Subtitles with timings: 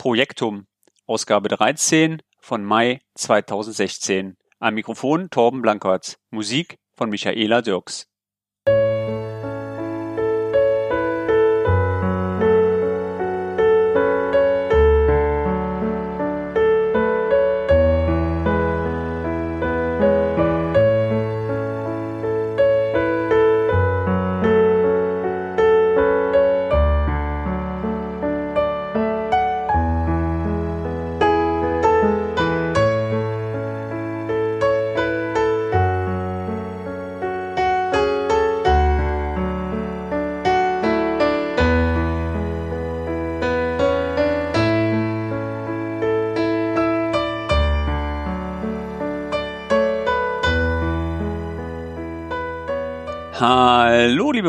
[0.00, 0.66] Projektum,
[1.06, 4.38] Ausgabe 13 von Mai 2016.
[4.58, 8.09] Am Mikrofon Torben Blankert, Musik von Michaela Dirks.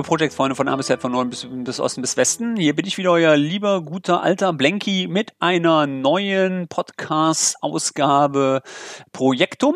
[0.02, 2.56] Liebe Projektfreunde von A bis Z, von Norden bis, bis Osten bis Westen.
[2.56, 8.64] Hier bin ich wieder, euer lieber, guter, alter Blanky mit einer neuen Podcast-Ausgabe
[9.12, 9.76] Projektum.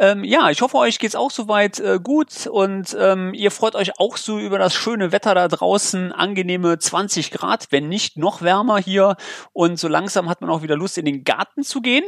[0.00, 4.00] Ähm, ja, ich hoffe, euch geht's auch soweit äh, gut und ähm, ihr freut euch
[4.00, 8.78] auch so über das schöne Wetter da draußen, angenehme 20 Grad, wenn nicht noch wärmer
[8.78, 9.16] hier
[9.52, 12.04] und so langsam hat man auch wieder Lust in den Garten zu gehen.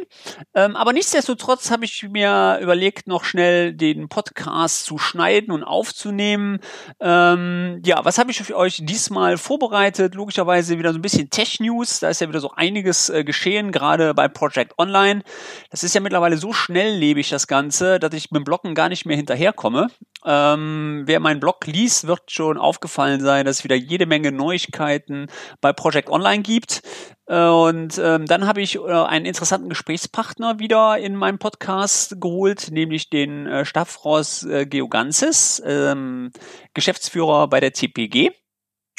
[0.54, 6.60] Ähm, aber nichtsdestotrotz habe ich mir überlegt, noch schnell den Podcast zu schneiden und aufzunehmen.
[6.98, 10.14] Ähm, ja, was habe ich für euch diesmal vorbereitet?
[10.14, 14.14] Logischerweise wieder so ein bisschen Tech-News, da ist ja wieder so einiges äh, geschehen, gerade
[14.14, 15.22] bei Project Online.
[15.70, 18.88] Das ist ja mittlerweile so schnelllebig, das Ganze Ganze, dass ich mit dem Blocken gar
[18.88, 19.88] nicht mehr hinterherkomme.
[20.24, 25.26] Ähm, wer meinen Blog liest, wird schon aufgefallen sein, dass es wieder jede Menge Neuigkeiten
[25.60, 26.82] bei Project Online gibt.
[27.26, 32.68] Äh, und ähm, dann habe ich äh, einen interessanten Gesprächspartner wieder in meinem Podcast geholt,
[32.70, 36.30] nämlich den äh, Stavros äh, Geoganzis, ähm,
[36.74, 38.30] Geschäftsführer bei der CPG.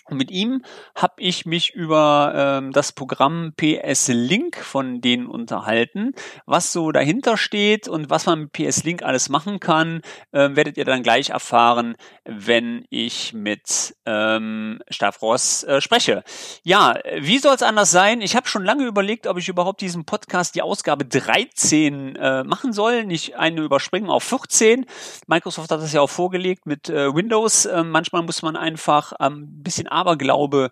[0.06, 0.64] Und mit ihm
[0.96, 6.14] habe ich mich über ähm, das Programm PS Link von denen unterhalten.
[6.46, 10.78] Was so dahinter steht und was man mit PS Link alles machen kann, äh, werdet
[10.78, 16.24] ihr dann gleich erfahren, wenn ich mit ähm, Stavros äh, spreche.
[16.64, 18.22] Ja, wie soll es anders sein?
[18.22, 22.74] Ich habe schon lange überlegt, ob ich überhaupt diesen Podcast die Ausgabe 13 äh, machen
[22.74, 24.86] soll, nicht eine überspringen auf 14.
[25.28, 27.66] Microsoft hat das ja auch vorgelegt mit äh, Windows.
[27.66, 30.72] Äh, manchmal muss man einfach ein ähm, bisschen Aberglaube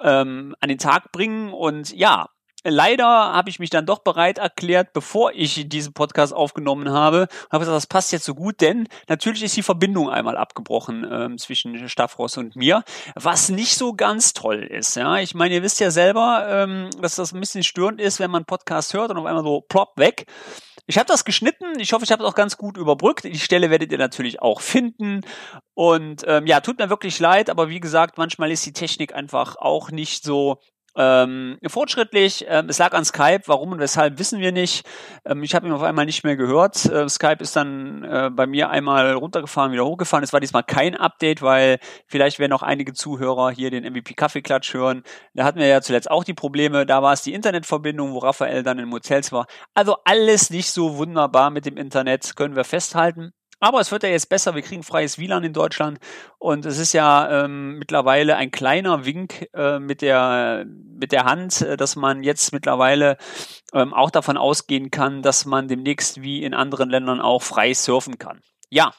[0.00, 1.52] ähm, an den Tag bringen.
[1.52, 2.28] Und ja,
[2.64, 7.60] leider habe ich mich dann doch bereit erklärt, bevor ich diesen Podcast aufgenommen habe, habe
[7.60, 11.88] gesagt, das passt jetzt so gut, denn natürlich ist die Verbindung einmal abgebrochen ähm, zwischen
[11.88, 12.82] Stavros und mir,
[13.14, 14.96] was nicht so ganz toll ist.
[14.96, 18.30] Ja, ich meine, ihr wisst ja selber, ähm, dass das ein bisschen störend ist, wenn
[18.30, 20.26] man Podcast hört und auf einmal so plopp weg.
[20.90, 21.78] Ich habe das geschnitten.
[21.78, 23.22] Ich hoffe, ich habe es auch ganz gut überbrückt.
[23.22, 25.20] Die Stelle werdet ihr natürlich auch finden.
[25.74, 29.54] Und ähm, ja, tut mir wirklich leid, aber wie gesagt, manchmal ist die Technik einfach
[29.54, 30.58] auch nicht so
[30.96, 32.44] ähm, fortschrittlich.
[32.48, 33.42] Ähm, es lag an Skype.
[33.46, 34.86] Warum und weshalb wissen wir nicht.
[35.24, 36.84] Ähm, ich habe ihn auf einmal nicht mehr gehört.
[36.86, 40.24] Äh, Skype ist dann äh, bei mir einmal runtergefahren, wieder hochgefahren.
[40.24, 44.74] Es war diesmal kein Update, weil vielleicht werden auch einige Zuhörer hier den MVP Kaffeeklatsch
[44.74, 45.02] hören.
[45.34, 46.86] Da hatten wir ja zuletzt auch die Probleme.
[46.86, 49.46] Da war es die Internetverbindung, wo Raphael dann in Hotels war.
[49.74, 53.32] Also alles nicht so wunderbar mit dem Internet, können wir festhalten.
[53.60, 54.54] Aber es wird ja jetzt besser.
[54.54, 55.98] Wir kriegen freies WLAN in Deutschland
[56.38, 61.60] und es ist ja ähm, mittlerweile ein kleiner Wink äh, mit der mit der Hand,
[61.60, 63.18] äh, dass man jetzt mittlerweile
[63.74, 68.18] ähm, auch davon ausgehen kann, dass man demnächst wie in anderen Ländern auch frei surfen
[68.18, 68.40] kann.
[68.70, 68.92] Ja,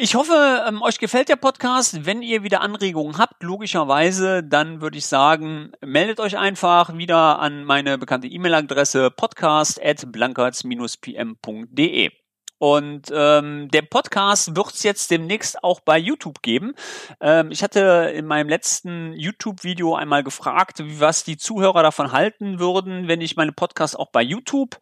[0.00, 2.06] ich hoffe, ähm, euch gefällt der Podcast.
[2.06, 7.64] Wenn ihr wieder Anregungen habt, logischerweise, dann würde ich sagen, meldet euch einfach wieder an
[7.64, 12.12] meine bekannte E-Mail-Adresse podcast at pmde
[12.58, 16.74] und ähm, der Podcast wird es jetzt demnächst auch bei YouTube geben.
[17.20, 23.08] Ähm, ich hatte in meinem letzten YouTube-Video einmal gefragt, was die Zuhörer davon halten würden,
[23.08, 24.78] wenn ich meine Podcasts auch bei YouTube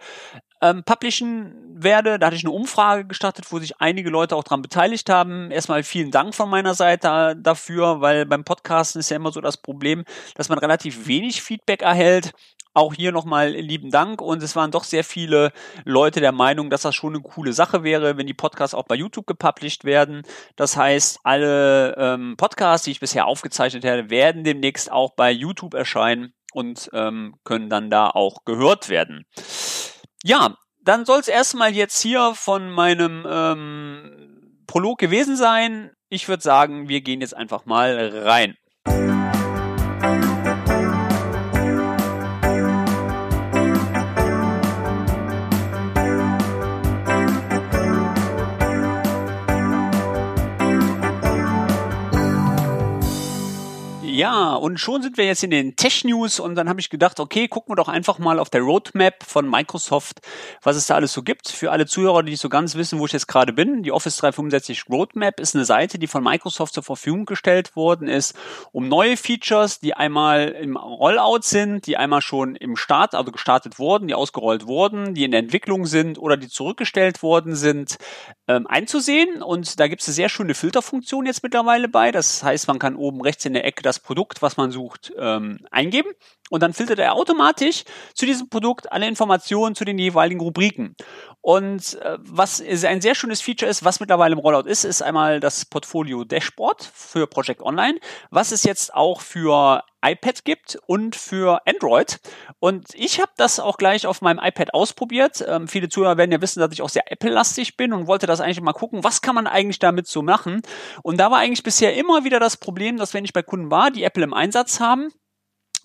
[0.63, 2.19] ähm, publishen werde.
[2.19, 5.51] Da hatte ich eine Umfrage gestartet, wo sich einige Leute auch dran beteiligt haben.
[5.51, 9.59] Erstmal vielen Dank von meiner Seite dafür, weil beim Podcasten ist ja immer so das
[9.59, 10.05] Problem,
[10.35, 12.33] dass man relativ wenig Feedback erhält.
[12.77, 15.51] Auch hier nochmal lieben Dank und es waren doch sehr viele
[15.87, 18.97] Leute der Meinung, dass das schon eine coole Sache wäre, wenn die Podcasts auch bei
[18.97, 20.25] YouTube gepublished werden.
[20.57, 25.73] Das heißt, alle ähm, Podcasts, die ich bisher aufgezeichnet habe, werden demnächst auch bei YouTube
[25.73, 29.25] erscheinen und ähm, können dann da auch gehört werden.
[30.23, 35.93] Ja, dann soll es erstmal jetzt hier von meinem ähm, Prolog gewesen sein.
[36.11, 38.55] Ich würde sagen, wir gehen jetzt einfach mal rein.
[54.17, 57.49] Ja, und schon sind wir jetzt in den Tech-News und dann habe ich gedacht, okay,
[57.49, 60.23] gucken wir doch einfach mal auf der Roadmap von Microsoft,
[60.63, 61.51] was es da alles so gibt.
[61.51, 64.17] Für alle Zuhörer, die nicht so ganz wissen, wo ich jetzt gerade bin, die Office
[64.17, 68.35] 365 Roadmap ist eine Seite, die von Microsoft zur Verfügung gestellt worden ist,
[68.73, 73.79] um neue Features, die einmal im Rollout sind, die einmal schon im Start, also gestartet
[73.79, 77.99] wurden, die ausgerollt wurden, die in der Entwicklung sind oder die zurückgestellt worden sind,
[78.49, 79.43] ähm, einzusehen.
[79.43, 82.13] Und da gibt es eine sehr schöne Filterfunktion jetzt mittlerweile bei.
[82.13, 85.67] Das heißt, man kann oben rechts in der Ecke das Produkt, was man sucht, ähm,
[85.71, 86.11] eingeben
[86.49, 87.83] und dann filtert er automatisch
[88.15, 90.95] zu diesem Produkt alle Informationen zu den jeweiligen Rubriken.
[91.41, 95.41] Und äh, was ein sehr schönes Feature ist, was mittlerweile im Rollout ist, ist einmal
[95.41, 97.99] das Portfolio Dashboard für Project Online,
[98.31, 102.21] was es jetzt auch für iPad gibt und für Android.
[102.59, 105.45] Und ich habe das auch gleich auf meinem iPad ausprobiert.
[105.47, 108.41] Ähm, viele Zuhörer werden ja wissen, dass ich auch sehr Apple-lastig bin und wollte das
[108.41, 110.63] eigentlich mal gucken, was kann man eigentlich damit so machen.
[111.03, 113.91] Und da war eigentlich bisher immer wieder das Problem, dass wenn ich bei Kunden war,
[113.91, 115.13] die Apple im Einsatz haben,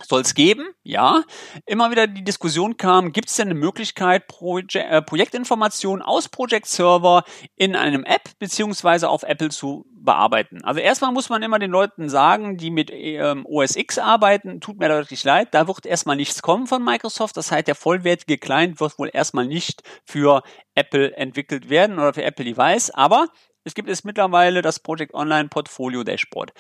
[0.08, 1.24] soll es geben, ja.
[1.66, 6.68] Immer wieder die Diskussion kam, gibt es denn eine Möglichkeit, Proje äh, Projektinformationen aus Project
[6.68, 7.24] Server
[7.56, 10.64] in einem App beziehungsweise auf Apple zu bearbeiten.
[10.64, 14.80] Also erstmal muss man immer den Leuten sagen, die mit ähm, OS X arbeiten, tut
[14.80, 17.38] mir deutlich leid, da wird erstmal nichts kommen von Microsoft.
[17.38, 20.42] Das heißt, der vollwertige Client wird wohl erstmal nicht für
[20.76, 23.28] Apple entwickelt werden oder für Apple Device, aber
[23.64, 26.52] es gibt jetzt mittlerweile das Project Online Portfolio Dashboard.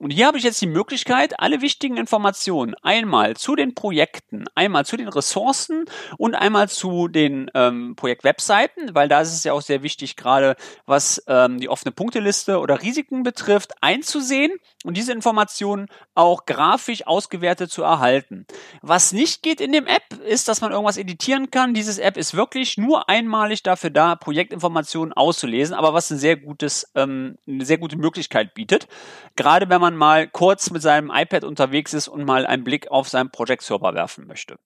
[0.00, 4.84] Und hier habe ich jetzt die Möglichkeit, alle wichtigen Informationen einmal zu den Projekten, einmal
[4.84, 5.84] zu den Ressourcen
[6.16, 10.56] und einmal zu den ähm, Projektwebseiten, weil da ist es ja auch sehr wichtig, gerade
[10.86, 14.52] was ähm, die offene Punkteliste oder Risiken betrifft, einzusehen
[14.84, 18.46] und diese Informationen auch grafisch ausgewertet zu erhalten.
[18.82, 21.74] Was nicht geht in dem App, ist, dass man irgendwas editieren kann.
[21.74, 26.90] Dieses App ist wirklich nur einmalig dafür da, Projektinformationen auszulesen, aber was ein sehr gutes,
[26.94, 28.88] ähm, eine sehr gute Möglichkeit bietet.
[29.36, 33.10] Gerade wenn man mal kurz mit seinem iPad unterwegs ist und mal einen Blick auf
[33.10, 34.56] seinen Project Server werfen möchte.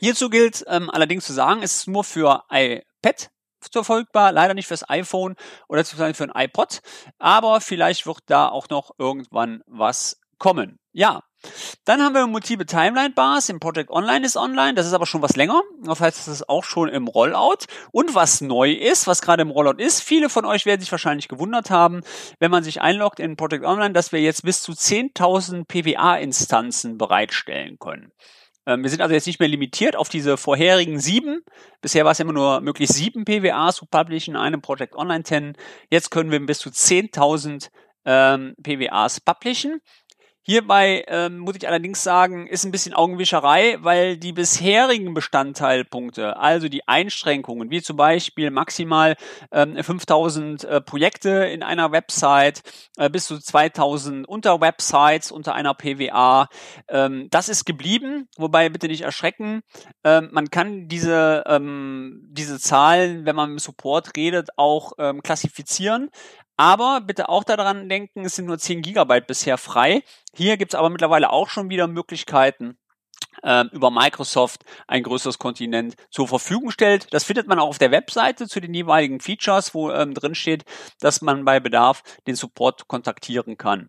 [0.00, 4.88] Hierzu gilt ähm, allerdings zu sagen, es ist nur für iPad verfolgbar, leider nicht fürs
[4.88, 5.34] iPhone
[5.66, 6.80] oder für ein iPod,
[7.18, 10.78] aber vielleicht wird da auch noch irgendwann was kommen.
[10.92, 11.22] Ja,
[11.84, 13.48] dann haben wir multiple Timeline Bars.
[13.48, 14.74] Im Project Online ist online.
[14.74, 15.62] Das ist aber schon was länger.
[15.82, 17.66] Das heißt, das ist auch schon im Rollout.
[17.92, 21.28] Und was neu ist, was gerade im Rollout ist, viele von euch werden sich wahrscheinlich
[21.28, 22.02] gewundert haben,
[22.40, 27.78] wenn man sich einloggt in Project Online, dass wir jetzt bis zu 10.000 PWA-Instanzen bereitstellen
[27.78, 28.12] können.
[28.66, 31.40] Ähm, wir sind also jetzt nicht mehr limitiert auf diese vorherigen sieben.
[31.80, 35.56] Bisher war es immer nur möglich, sieben PWAs zu publishen in einem Project Online 10.
[35.90, 37.70] Jetzt können wir bis zu 10.000
[38.04, 39.80] ähm, PWAs publishen.
[40.42, 46.68] Hierbei ähm, muss ich allerdings sagen, ist ein bisschen Augenwischerei, weil die bisherigen Bestandteilpunkte, also
[46.68, 49.16] die Einschränkungen, wie zum Beispiel maximal
[49.52, 52.62] ähm, 5000 äh, Projekte in einer Website,
[52.96, 56.48] äh, bis zu 2000 Unterwebsites unter einer PWA,
[56.88, 58.28] ähm, das ist geblieben.
[58.38, 59.60] Wobei bitte nicht erschrecken,
[60.02, 66.08] ähm, man kann diese ähm, diese Zahlen, wenn man im Support redet, auch ähm, klassifizieren.
[66.58, 70.02] Aber bitte auch daran denken, es sind nur 10 Gigabyte bisher frei.
[70.34, 72.76] Hier gibt es aber mittlerweile auch schon wieder Möglichkeiten,
[73.44, 77.14] ähm, über Microsoft ein größeres Kontinent zur Verfügung stellt.
[77.14, 80.64] Das findet man auch auf der Webseite zu den jeweiligen Features, wo ähm, drin steht,
[80.98, 83.88] dass man bei Bedarf den Support kontaktieren kann.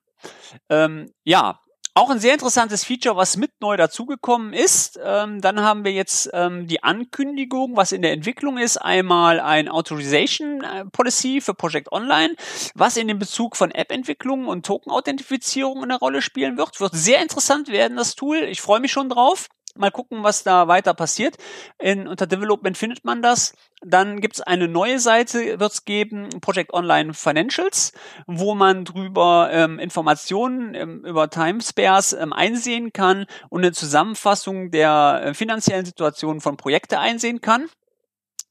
[0.70, 1.60] Ähm, ja,
[2.00, 4.98] auch ein sehr interessantes Feature, was mit neu dazugekommen ist.
[5.04, 8.78] Ähm, dann haben wir jetzt ähm, die Ankündigung, was in der Entwicklung ist.
[8.78, 12.36] Einmal ein Authorization äh, Policy für Project Online,
[12.74, 16.80] was in dem Bezug von App-Entwicklung und Token-Authentifizierung eine Rolle spielen wird.
[16.80, 18.38] Wird sehr interessant werden, das Tool.
[18.44, 19.50] Ich freue mich schon drauf.
[19.80, 21.38] Mal gucken, was da weiter passiert.
[21.80, 23.54] In, unter Development findet man das.
[23.82, 27.94] Dann gibt es eine neue Seite, wird es geben, Project Online Financials,
[28.28, 35.22] wo man drüber ähm, Informationen ähm, über Timespares ähm, einsehen kann und eine Zusammenfassung der
[35.24, 37.70] äh, finanziellen Situation von Projekte einsehen kann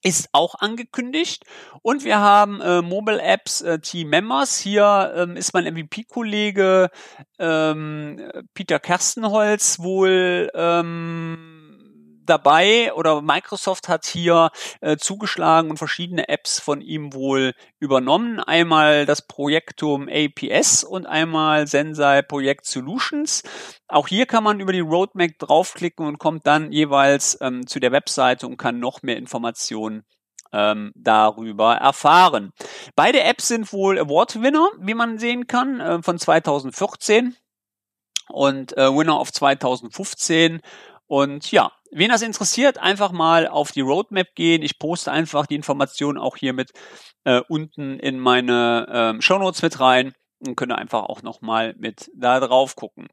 [0.03, 1.45] ist auch angekündigt.
[1.83, 4.59] Und wir haben äh, Mobile Apps äh, Team Members.
[4.59, 6.91] Hier ähm, ist mein MVP-Kollege
[7.39, 11.58] ähm, Peter Kerstenholz wohl ähm,
[12.29, 18.41] dabei oder Microsoft hat hier äh, zugeschlagen und verschiedene Apps von ihm wohl übernommen.
[18.41, 23.43] Einmal das Projektum APS und einmal Sensei Project Solutions.
[23.89, 27.93] Auch hier kann man über die Roadmap draufklicken und kommt dann jeweils ähm, zu der
[27.93, 30.05] Webseite und kann noch mehr Informationen
[30.53, 32.53] ähm, darüber erfahren.
[32.97, 37.37] Beide Apps sind wohl Award-Winner, wie man sehen kann, äh, von 2014
[38.29, 40.61] und äh, Winner of 2015
[41.07, 44.63] und ja, wen das interessiert, einfach mal auf die Roadmap gehen.
[44.63, 46.73] Ich poste einfach die Informationen auch hier mit
[47.25, 50.13] äh, unten in meine ähm, Show Notes mit rein.
[50.41, 53.09] Und könnt ihr einfach auch nochmal mit da drauf gucken.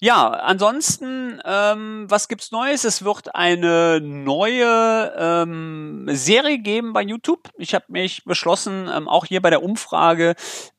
[0.00, 2.84] Ja, ansonsten, ähm, was gibt's Neues?
[2.84, 7.50] Es wird eine neue ähm, Serie geben bei YouTube.
[7.58, 10.34] Ich habe mich beschlossen, ähm, auch hier bei der Umfrage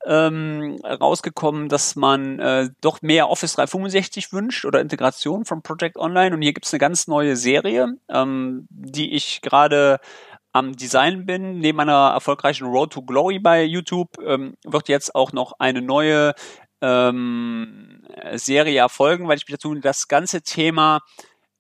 [0.06, 6.36] ähm, rausgekommen, dass man äh, doch mehr Office 365 wünscht oder Integration von Project Online.
[6.36, 10.00] Und hier gibt's eine ganz neue Serie, ähm, die ich gerade
[10.54, 15.32] am Design bin, neben meiner erfolgreichen Road to Glory bei YouTube, ähm, wird jetzt auch
[15.32, 16.34] noch eine neue
[16.82, 18.04] ähm,
[18.34, 21.02] Serie erfolgen, weil ich mich dazu das ganze Thema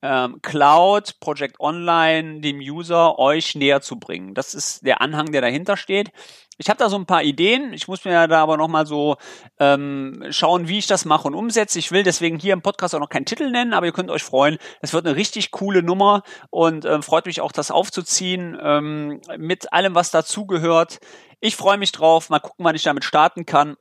[0.02, 4.34] ähm, Cloud, Project Online, dem User euch näher zu bringen.
[4.34, 6.12] Das ist der Anhang, der dahinter steht.
[6.58, 7.74] Ich habe da so ein paar Ideen.
[7.74, 9.18] Ich muss mir da aber nochmal so
[9.60, 11.80] ähm, schauen, wie ich das mache und umsetze.
[11.80, 14.22] Ich will deswegen hier im Podcast auch noch keinen Titel nennen, aber ihr könnt euch
[14.22, 14.58] freuen.
[14.80, 19.74] Es wird eine richtig coole Nummer und ähm, freut mich auch, das aufzuziehen ähm, mit
[19.74, 21.00] allem, was dazugehört.
[21.40, 22.30] Ich freue mich drauf.
[22.30, 23.76] Mal gucken, wann ich damit starten kann.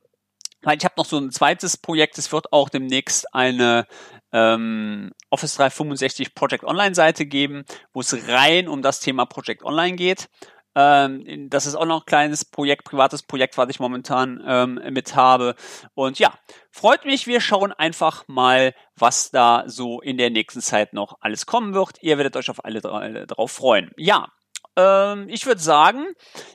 [0.63, 2.17] Weil ich habe noch so ein zweites Projekt.
[2.17, 3.85] Es wird auch demnächst eine
[4.33, 9.95] ähm, Office 365 Project Online Seite geben, wo es rein um das Thema Project Online
[9.95, 10.29] geht.
[10.73, 15.15] Ähm, das ist auch noch ein kleines Projekt, privates Projekt, was ich momentan ähm, mit
[15.15, 15.55] habe.
[15.95, 16.33] Und ja,
[16.71, 17.27] freut mich.
[17.27, 22.01] Wir schauen einfach mal, was da so in der nächsten Zeit noch alles kommen wird.
[22.01, 23.91] Ihr werdet euch auf alle drauf freuen.
[23.97, 24.29] Ja,
[24.77, 26.05] ähm, ich würde sagen,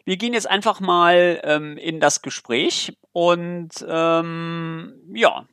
[0.04, 5.46] wir gehen jetzt einfach mal ähm, in das Gespräch und ähm, ja,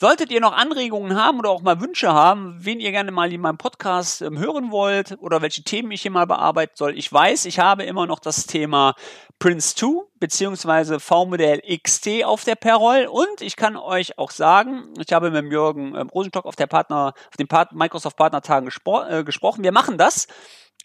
[0.00, 3.40] Solltet ihr noch Anregungen haben oder auch mal Wünsche haben, wen ihr gerne mal in
[3.40, 7.44] meinem Podcast ähm, hören wollt oder welche Themen ich hier mal bearbeiten soll, ich weiß,
[7.44, 8.94] ich habe immer noch das Thema
[9.38, 15.12] Prince 2 beziehungsweise V-Modell XT auf der Perroll und ich kann euch auch sagen, ich
[15.12, 18.68] habe mit Jürgen ähm, Rosenstock auf der Partner, auf den Part Microsoft Partnertagen
[19.08, 19.62] äh, gesprochen.
[19.62, 20.26] Wir machen das.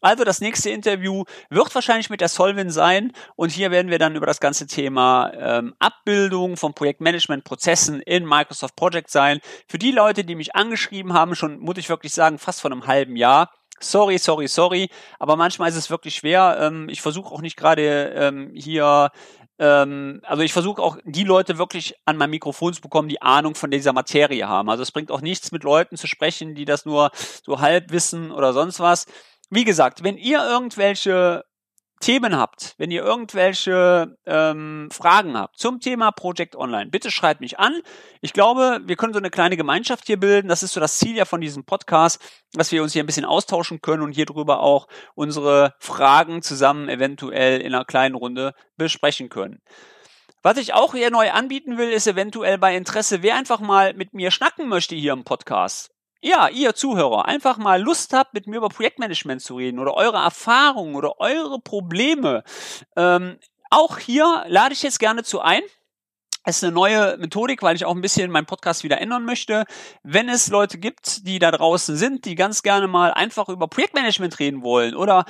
[0.01, 4.15] Also das nächste Interview wird wahrscheinlich mit der Solvin sein und hier werden wir dann
[4.15, 9.39] über das ganze Thema ähm, Abbildung von Projektmanagement-Prozessen in Microsoft Project sein.
[9.67, 12.87] Für die Leute, die mich angeschrieben haben, schon muss ich wirklich sagen, fast vor einem
[12.87, 13.51] halben Jahr.
[13.81, 14.89] Sorry, sorry, sorry,
[15.19, 16.57] aber manchmal ist es wirklich schwer.
[16.59, 19.11] Ähm, ich versuche auch nicht gerade ähm, hier
[19.59, 23.55] ähm, also ich versuche auch die Leute wirklich an mein Mikrofon zu bekommen, die Ahnung
[23.55, 24.69] von dieser Materie haben.
[24.69, 27.11] Also es bringt auch nichts mit Leuten zu sprechen, die das nur
[27.43, 29.05] so halb wissen oder sonst was
[29.49, 31.43] wie gesagt, wenn ihr irgendwelche
[31.99, 37.59] Themen habt, wenn ihr irgendwelche ähm, Fragen habt zum Thema Project Online, bitte schreibt mich
[37.59, 37.81] an.
[38.21, 40.47] Ich glaube, wir können so eine kleine Gemeinschaft hier bilden.
[40.47, 42.21] Das ist so das Ziel ja von diesem Podcast,
[42.53, 46.87] dass wir uns hier ein bisschen austauschen können und hier drüber auch unsere Fragen zusammen
[46.87, 49.61] eventuell in einer kleinen Runde besprechen können.
[50.41, 54.13] Was ich auch hier neu anbieten will, ist eventuell bei Interesse, wer einfach mal mit
[54.13, 55.91] mir schnacken möchte hier im Podcast
[56.21, 60.17] ja, ihr Zuhörer, einfach mal Lust habt, mit mir über Projektmanagement zu reden oder eure
[60.17, 62.43] Erfahrungen oder eure Probleme,
[62.95, 63.37] ähm,
[63.69, 65.61] auch hier lade ich jetzt gerne zu ein.
[66.43, 69.65] Es ist eine neue Methodik, weil ich auch ein bisschen meinen Podcast wieder ändern möchte.
[70.03, 74.39] Wenn es Leute gibt, die da draußen sind, die ganz gerne mal einfach über Projektmanagement
[74.39, 75.25] reden wollen oder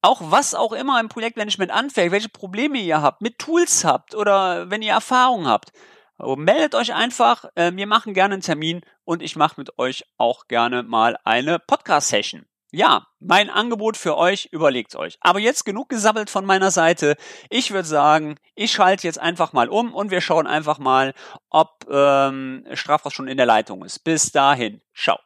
[0.00, 4.70] auch was auch immer im Projektmanagement anfällt, welche Probleme ihr habt, mit Tools habt oder
[4.70, 5.72] wenn ihr Erfahrung habt,
[6.18, 7.44] meldet euch einfach.
[7.54, 11.58] Äh, wir machen gerne einen Termin und ich mache mit euch auch gerne mal eine
[11.58, 12.46] Podcast-Session.
[12.72, 15.18] Ja, mein Angebot für euch, überlegt euch.
[15.20, 17.16] Aber jetzt genug gesammelt von meiner Seite.
[17.48, 21.14] Ich würde sagen, ich schalte jetzt einfach mal um und wir schauen einfach mal,
[21.48, 24.00] ob ähm, Strafhaus schon in der Leitung ist.
[24.00, 25.25] Bis dahin, ciao.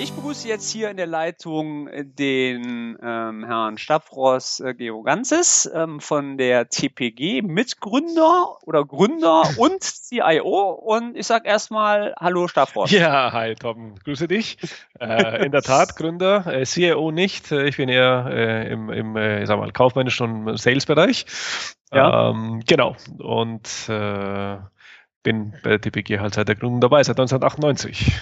[0.00, 6.00] Ich begrüße jetzt hier in der Leitung äh, den ähm, Herrn Stavros äh, Georganzis ähm,
[6.00, 10.70] von der TPG, Mitgründer oder Gründer und CIO.
[10.70, 12.90] Und ich sage erstmal Hallo Stavros.
[12.90, 14.58] Ja, hi Tom, grüße dich.
[15.00, 17.50] Äh, in der Tat Gründer, äh, CIO nicht.
[17.52, 21.26] Äh, ich bin eher äh, im, im äh, sag mal, kaufmännischen und Sales-Bereich.
[21.92, 22.30] Ja.
[22.30, 22.96] Ähm, genau.
[23.18, 23.68] Und
[25.22, 28.12] bin bei der TPG halt seit der Gründung dabei, seit 1998.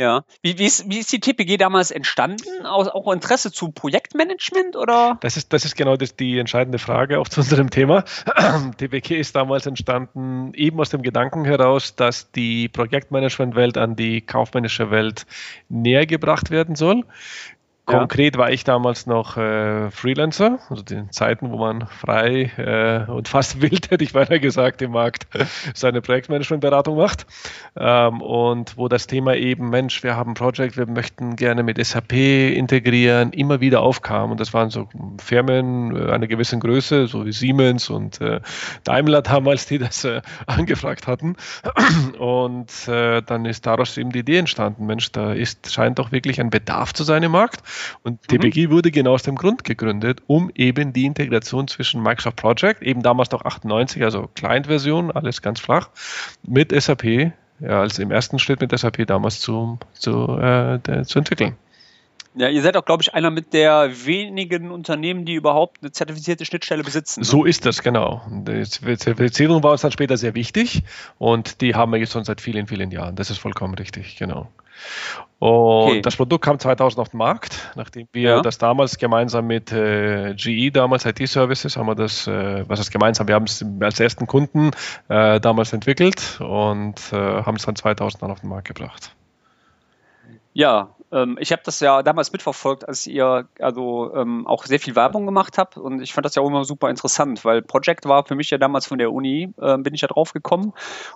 [0.00, 0.24] Ja.
[0.40, 2.64] Wie, wie, ist, wie ist die TPG damals entstanden?
[2.64, 5.18] Aus auch Interesse zu Projektmanagement oder?
[5.20, 8.04] Das ist, das ist genau das, die entscheidende Frage auch zu unserem Thema.
[8.78, 14.90] TPG ist damals entstanden eben aus dem Gedanken heraus, dass die Projektmanagement-Welt an die kaufmännische
[14.90, 15.26] Welt
[15.68, 17.04] näher gebracht werden soll.
[17.90, 23.28] Konkret war ich damals noch äh, Freelancer, also den Zeiten, wo man frei äh, und
[23.28, 25.26] fast wild, hätte ich weiter gesagt, im Markt
[25.74, 27.26] seine Projektmanagementberatung macht.
[27.76, 31.84] Ähm, und wo das Thema eben, Mensch, wir haben ein Projekt, wir möchten gerne mit
[31.84, 34.30] SAP integrieren, immer wieder aufkam.
[34.30, 34.88] Und das waren so
[35.22, 38.40] Firmen äh, einer gewissen Größe, so wie Siemens und äh,
[38.84, 41.36] Daimler damals, die das äh, angefragt hatten.
[42.18, 46.40] Und äh, dann ist daraus eben die Idee entstanden, Mensch, da ist, scheint doch wirklich
[46.40, 47.62] ein Bedarf zu sein im Markt.
[48.02, 48.70] Und TPG mhm.
[48.70, 53.30] wurde genau aus dem Grund gegründet, um eben die Integration zwischen Microsoft Project, eben damals
[53.30, 55.88] noch 98, also Client-Version, alles ganz flach,
[56.46, 61.56] mit SAP, ja, als im ersten Schritt mit SAP damals zu, zu, äh, zu entwickeln.
[62.34, 66.44] Ja, ihr seid auch, glaube ich, einer mit der wenigen Unternehmen, die überhaupt eine zertifizierte
[66.44, 67.20] Schnittstelle besitzen.
[67.20, 67.26] Ne?
[67.26, 68.22] So ist das, genau.
[68.30, 70.84] Die Zertifizierung war uns dann später sehr wichtig
[71.18, 73.16] und die haben wir jetzt schon seit vielen, vielen Jahren.
[73.16, 74.48] Das ist vollkommen richtig, genau.
[75.38, 76.00] Und okay.
[76.02, 78.40] das Produkt kam 2000 auf den Markt, nachdem wir ja.
[78.42, 83.26] das damals gemeinsam mit äh, GE, damals IT-Services, haben wir das, äh, was heißt gemeinsam,
[83.26, 84.70] wir haben es als ersten Kunden
[85.08, 89.14] äh, damals entwickelt und äh, haben es dann 2000 dann auf den Markt gebracht.
[90.52, 94.96] Ja, ähm, ich habe das ja damals mitverfolgt, als ihr also ähm, auch sehr viel
[94.96, 98.24] Werbung gemacht habt und ich fand das ja auch immer super interessant, weil Project war
[98.24, 100.72] für mich ja damals von der Uni, äh, bin ich ja drauf gekommen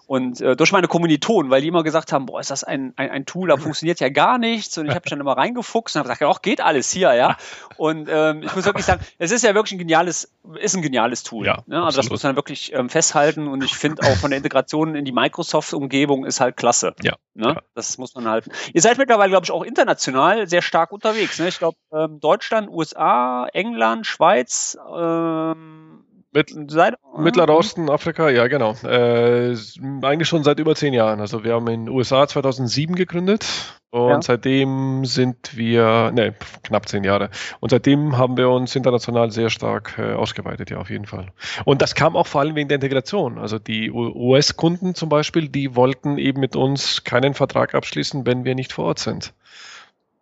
[0.07, 3.11] und äh, durch meine Kommilitonen, weil die immer gesagt haben, boah, ist das ein, ein,
[3.11, 6.01] ein Tool, da funktioniert ja gar nichts und ich habe mich dann immer reingefuchst und
[6.01, 7.37] habe gesagt, auch geht alles hier, ja.
[7.77, 11.23] Und ähm, ich muss wirklich sagen, es ist ja wirklich ein geniales, ist ein geniales
[11.23, 11.47] Tool.
[11.47, 11.83] Ja, ne?
[11.83, 15.05] Also das muss man wirklich ähm, festhalten und ich finde auch von der Integration in
[15.05, 16.95] die Microsoft-Umgebung ist halt klasse.
[17.03, 17.15] Ja.
[17.35, 17.49] Ne?
[17.49, 17.63] ja.
[17.75, 18.51] Das muss man halten.
[18.73, 21.39] Ihr seid mittlerweile, glaube ich, auch international international sehr stark unterwegs.
[21.39, 21.49] Ne?
[21.49, 28.75] Ich glaube, ähm, Deutschland, USA, England, Schweiz, ähm, mit, seit, Mittlerer Osten, Afrika, ja genau.
[28.83, 29.57] Äh,
[30.03, 31.21] eigentlich schon seit über zehn Jahren.
[31.21, 33.47] Also wir haben in den USA 2007 gegründet
[33.91, 34.21] und ja.
[34.23, 37.31] seitdem sind wir, ne, knapp zehn Jahre.
[37.61, 41.29] Und seitdem haben wir uns international sehr stark äh, ausgeweitet, ja, auf jeden Fall.
[41.65, 43.39] Und das kam auch vor allem wegen der Integration.
[43.39, 48.57] Also die US-Kunden zum Beispiel, die wollten eben mit uns keinen Vertrag abschließen, wenn wir
[48.57, 49.35] nicht vor Ort sind.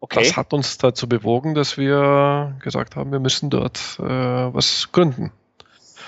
[0.02, 0.18] Okay.
[0.18, 5.30] Das hat uns dazu bewogen, dass wir gesagt haben, wir müssen dort äh, was gründen.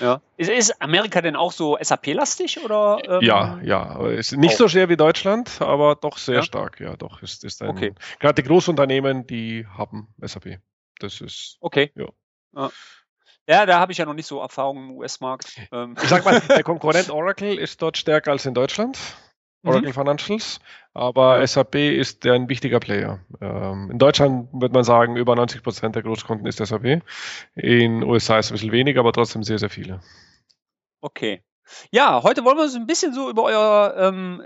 [0.01, 0.21] Ja.
[0.35, 2.99] Ist, ist, Amerika denn auch so SAP-lastig oder?
[3.07, 3.21] Ähm?
[3.21, 4.05] Ja, ja.
[4.07, 4.57] Ist nicht auch.
[4.57, 6.43] so schwer wie Deutschland, aber doch sehr ja?
[6.43, 6.81] stark.
[6.81, 7.21] Ja, doch.
[7.21, 7.95] Ist, ist ein, okay.
[8.19, 10.59] Gerade die Großunternehmen, die haben SAP.
[10.99, 11.55] Das ist.
[11.61, 11.93] Okay.
[11.95, 12.09] Ja.
[12.53, 12.71] ja.
[13.47, 15.55] Ja, da habe ich ja noch nicht so Erfahrungen im US-Markt.
[15.71, 15.95] Ähm.
[16.01, 18.97] Ich sag mal, der Konkurrent Oracle ist dort stärker als in Deutschland.
[19.65, 19.93] Oracle mhm.
[19.93, 20.59] Financials,
[20.93, 21.45] aber.
[21.45, 23.19] SAP ist ein wichtiger Player.
[23.41, 27.01] Ähm, in Deutschland würde man sagen, über 90 Prozent der Großkunden ist SAP.
[27.55, 29.99] In USA ist es ein bisschen weniger, aber trotzdem sehr, sehr viele.
[31.01, 31.41] Okay.
[31.91, 34.43] Ja, heute wollen wir uns ein bisschen so über euer ähm,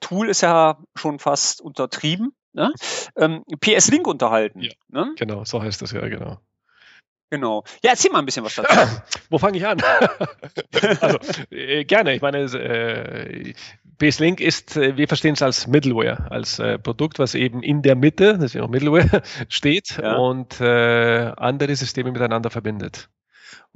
[0.00, 2.72] Tool ist ja schon fast untertrieben, ne?
[3.16, 4.60] ähm, PS Link unterhalten.
[4.60, 5.14] Ja, ne?
[5.16, 6.38] Genau, so heißt das ja, genau.
[7.30, 7.64] Genau.
[7.82, 8.74] Ja, erzähl mal ein bisschen was dazu.
[9.30, 9.82] Wo fange ich an?
[11.00, 11.18] also,
[11.50, 12.14] äh, gerne.
[12.14, 13.52] Ich meine, äh,
[13.98, 17.96] BSLink ist, äh, wir verstehen es als Middleware, als äh, Produkt, was eben in der
[17.96, 20.16] Mitte, das ist ja auch Middleware, steht ja.
[20.16, 23.10] und äh, andere Systeme miteinander verbindet.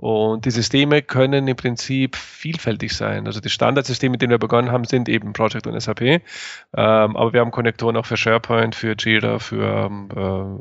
[0.02, 3.28] Und die Systeme können im Prinzip vielfältig sein.
[3.28, 6.00] Also die Standardsysteme, mit denen wir begonnen haben, sind eben Project und SAP.
[6.00, 6.20] Ähm,
[6.72, 10.58] aber wir haben Konnektoren auch für SharePoint, für Jira, für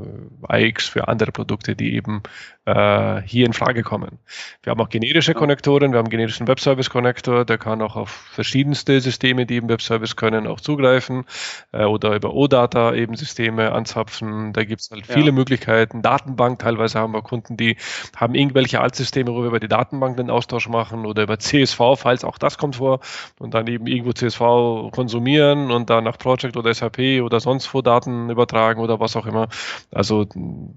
[0.48, 2.22] äh, IX, für andere Produkte, die eben
[2.66, 4.20] äh, hier in Frage kommen.
[4.62, 9.02] Wir haben auch generische Konnektoren, wir haben einen generischen Webservice-Konnektor, der kann auch auf verschiedenste
[9.02, 11.26] Systeme, die im Webservice können, auch zugreifen
[11.72, 14.54] äh, oder über OData eben Systeme anzapfen.
[14.54, 15.32] Da gibt es halt viele ja.
[15.32, 16.04] Möglichkeiten.
[16.04, 17.78] Datenbank, teilweise haben wir Kunden, die
[18.16, 22.24] haben irgendwelche Altsysteme, wo wir über die Datenbank den Austausch machen oder über CSV, falls
[22.24, 23.00] auch das kommt vor
[23.40, 27.82] und dann eben irgendwo CSV konsumieren und dann nach Project oder SAP oder sonst wo
[27.82, 29.48] Daten übertragen oder was auch immer.
[29.92, 30.26] Also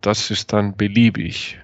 [0.00, 1.58] das ist dann beliebig.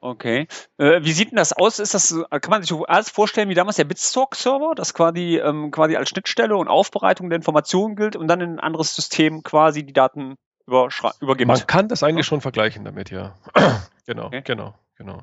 [0.00, 0.46] Okay.
[0.78, 1.78] Äh, wie sieht denn das aus?
[1.78, 5.96] Ist das, kann man sich alles vorstellen wie damals der Bitstalk-Server, das quasi, ähm, quasi
[5.96, 9.92] als Schnittstelle und Aufbereitung der Informationen gilt und dann in ein anderes System quasi die
[9.92, 11.48] Daten übergibt?
[11.48, 13.34] Man kann das eigentlich schon vergleichen damit, ja.
[14.06, 14.42] genau, okay.
[14.44, 15.22] genau, genau.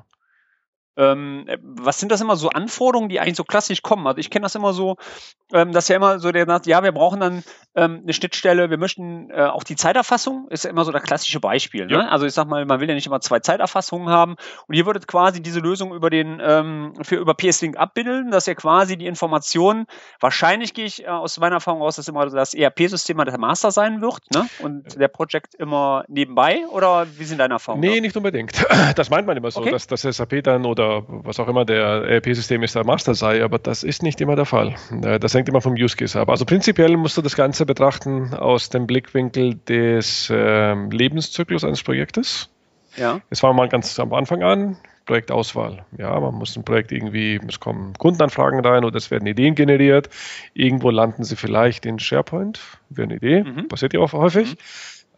[1.00, 4.06] Ähm, was sind das immer so Anforderungen, die eigentlich so klassisch kommen?
[4.06, 4.96] Also ich kenne das immer so,
[5.52, 7.42] ähm, dass ja immer so der sagt, ja, wir brauchen dann
[7.74, 11.40] ähm, eine Schnittstelle, wir möchten äh, auch die Zeiterfassung, ist ja immer so das klassische
[11.40, 11.86] Beispiel.
[11.86, 11.94] Ne?
[11.94, 12.08] Ja.
[12.08, 14.36] Also ich sag mal, man will ja nicht immer zwei Zeiterfassungen haben
[14.66, 18.54] und ihr würdet quasi diese Lösung über den ähm, für über PS-Link abbilden, dass ihr
[18.54, 19.86] quasi die Informationen,
[20.20, 24.02] wahrscheinlich gehe ich äh, aus meiner Erfahrung aus, dass immer das ERP-System der Master sein
[24.02, 24.46] wird ne?
[24.62, 27.80] und der Projekt immer nebenbei oder wie sind deine Erfahrungen?
[27.80, 28.00] Nee, da?
[28.02, 28.52] nicht unbedingt.
[28.96, 29.70] Das meint man immer so, okay.
[29.70, 33.58] dass das SAP dann oder was auch immer der ERP-System ist, der Master sei, aber
[33.58, 34.74] das ist nicht immer der Fall.
[35.02, 36.28] Äh, das hängt immer vom Use Case ab.
[36.28, 42.50] Also prinzipiell musst du das Ganze betrachten aus dem Blickwinkel des äh, Lebenszyklus eines Projektes.
[42.96, 43.20] Ja.
[43.30, 44.76] Es war mal ganz am Anfang an,
[45.06, 45.84] Projektauswahl.
[45.96, 50.08] Ja, man muss ein Projekt irgendwie, es kommen Kundenanfragen rein oder es werden Ideen generiert.
[50.54, 53.68] Irgendwo landen sie vielleicht in SharePoint, wäre eine Idee, mhm.
[53.68, 54.52] passiert ja auch häufig.
[54.52, 54.56] Mhm.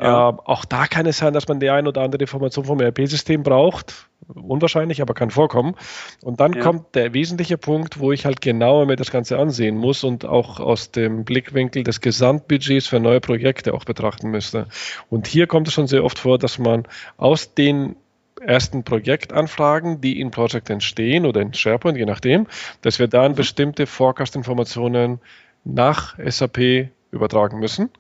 [0.00, 0.30] Ja.
[0.30, 3.42] Ähm, auch da kann es sein, dass man die ein oder andere Information vom ERP-System
[3.42, 4.08] braucht.
[4.34, 5.74] Unwahrscheinlich, aber kann vorkommen.
[6.22, 6.62] Und dann ja.
[6.62, 10.60] kommt der wesentliche Punkt, wo ich halt genauer mir das Ganze ansehen muss und auch
[10.60, 14.66] aus dem Blickwinkel des Gesamtbudgets für neue Projekte auch betrachten müsste.
[15.10, 16.84] Und hier kommt es schon sehr oft vor, dass man
[17.16, 17.96] aus den
[18.40, 22.46] ersten Projektanfragen, die in Project entstehen oder in SharePoint, je nachdem,
[22.80, 23.36] dass wir dann mhm.
[23.36, 25.20] bestimmte Forecast-Informationen
[25.64, 27.90] nach SAP übertragen müssen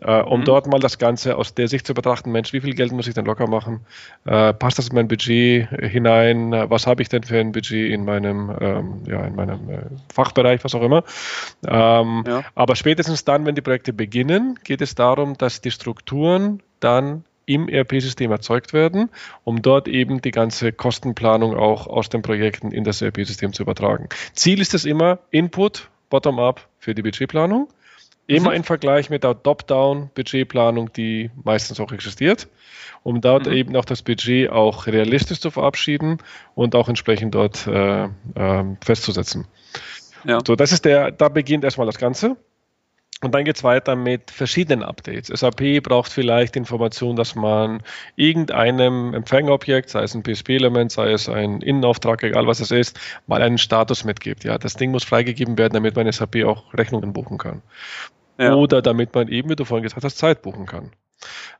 [0.00, 0.44] äh, um mhm.
[0.44, 3.14] dort mal das Ganze aus der Sicht zu betrachten, Mensch, wie viel Geld muss ich
[3.14, 3.80] denn locker machen?
[4.24, 6.52] Äh, passt das in mein Budget hinein?
[6.52, 9.78] Was habe ich denn für ein Budget in meinem, ähm, ja, in meinem äh,
[10.12, 11.04] Fachbereich, was auch immer?
[11.66, 12.44] Ähm, ja.
[12.54, 17.68] Aber spätestens dann, wenn die Projekte beginnen, geht es darum, dass die Strukturen dann im
[17.68, 19.10] ERP-System erzeugt werden,
[19.42, 24.08] um dort eben die ganze Kostenplanung auch aus den Projekten in das ERP-System zu übertragen.
[24.34, 27.68] Ziel ist es immer Input, Bottom-up für die Budgetplanung
[28.30, 28.56] Immer mhm.
[28.56, 32.48] im Vergleich mit der Top-Down-Budgetplanung, die meistens auch existiert,
[33.02, 33.52] um dort mhm.
[33.52, 36.18] eben auch das Budget auch realistisch zu verabschieden
[36.54, 39.48] und auch entsprechend dort äh, äh, festzusetzen.
[40.24, 40.38] Ja.
[40.46, 42.36] So, das ist der, da beginnt erstmal das Ganze.
[43.22, 45.26] Und dann geht es weiter mit verschiedenen Updates.
[45.26, 47.82] SAP braucht vielleicht Informationen, dass man
[48.16, 53.42] irgendeinem Empfängerobjekt, sei es ein PSP-Element, sei es ein Innenauftrag, egal was es ist, mal
[53.42, 54.44] einen Status mitgibt.
[54.44, 57.60] Ja, das Ding muss freigegeben werden, damit man SAP auch Rechnungen buchen kann.
[58.38, 58.54] Ja.
[58.54, 60.90] Oder damit man eben, wie du vorhin gesagt hast, Zeit buchen kann.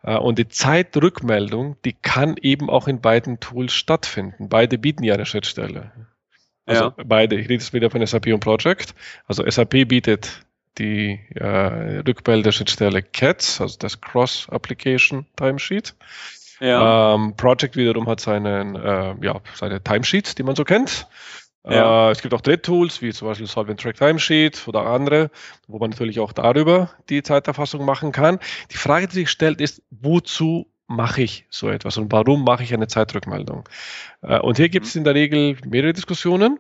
[0.03, 4.49] Äh, und die Zeitrückmeldung, die kann eben auch in beiden Tools stattfinden.
[4.49, 5.93] Beide bieten ja eine Schnittstelle.
[6.67, 6.95] Also ja.
[7.05, 8.95] beide, ich rede jetzt wieder von SAP und Project.
[9.27, 10.45] Also SAP bietet
[10.79, 15.95] die äh, Rückmeldeschnittstelle CATS, also das Cross Application Timesheet.
[16.61, 17.15] Ja.
[17.15, 21.09] Ähm, Project wiederum hat seinen, äh, ja, seine Timesheets, die man so kennt.
[21.65, 22.09] Ja.
[22.09, 25.31] Äh, es gibt auch Dritt-Tools, wie zum Beispiel Solvent Track Timesheet oder andere,
[25.69, 28.39] wo man natürlich auch darüber die Zeiterfassung machen kann.
[28.71, 32.75] Die Frage, die sich stellt, ist, wozu mache ich so etwas und warum mache ich
[32.75, 33.69] eine Zeitrückmeldung?
[34.23, 36.59] Äh, und hier gibt es in der Regel mehrere Diskussionen.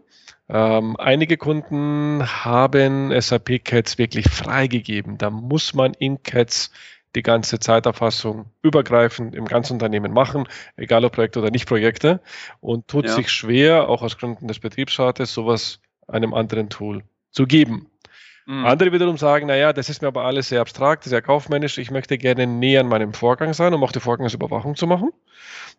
[0.49, 5.17] Ähm, einige Kunden haben SAP Cats wirklich freigegeben.
[5.17, 6.73] Da muss man in Cats
[7.14, 10.46] die ganze Zeiterfassung übergreifend im ganzen Unternehmen machen,
[10.77, 12.20] egal ob Projekte oder nicht Projekte,
[12.61, 13.12] und tut ja.
[13.12, 17.90] sich schwer, auch aus Gründen des Betriebsrates, sowas einem anderen Tool zu geben.
[18.46, 18.64] Mhm.
[18.64, 22.18] Andere wiederum sagen, naja, das ist mir aber alles sehr abstrakt, sehr kaufmännisch, ich möchte
[22.18, 25.11] gerne näher an meinem Vorgang sein, um auch die Vorgangsüberwachung zu machen.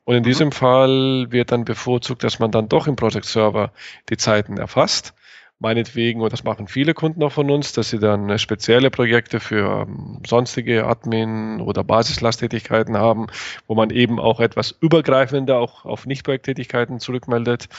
[0.03, 0.25] Und in mhm.
[0.25, 3.71] diesem Fall wird dann bevorzugt, dass man dann doch im Project Server
[4.09, 5.13] die Zeiten erfasst
[5.61, 9.39] meinetwegen, und das machen viele Kunden auch von uns, dass sie dann äh, spezielle Projekte
[9.39, 13.27] für ähm, sonstige Admin- oder Basislasttätigkeiten haben,
[13.67, 17.69] wo man eben auch etwas übergreifender auch auf Nicht-Projekttätigkeiten zurückmeldet,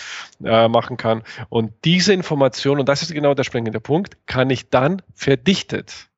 [0.45, 1.23] äh, machen kann.
[1.49, 6.09] Und diese Information, und das ist genau der springende Punkt, kann ich dann verdichtet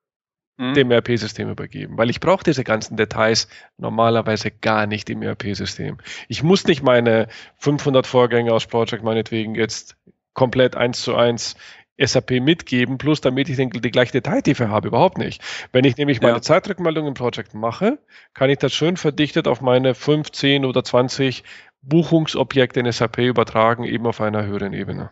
[0.58, 0.74] mhm.
[0.74, 3.48] dem ERP-System übergeben, weil ich brauche diese ganzen Details
[3.78, 5.96] normalerweise gar nicht im ERP-System.
[6.28, 9.96] Ich muss nicht meine 500 Vorgänge aus Project meinetwegen jetzt
[10.34, 11.56] komplett eins zu eins
[11.98, 15.42] SAP mitgeben, plus damit ich den, die gleiche Detailtiefe habe, überhaupt nicht.
[15.72, 16.42] Wenn ich nämlich meine ja.
[16.42, 17.98] Zeitrückmeldung im Projekt mache,
[18.34, 21.44] kann ich das schön verdichtet auf meine 15 oder 20
[21.82, 25.10] Buchungsobjekte in SAP übertragen, eben auf einer höheren Ebene.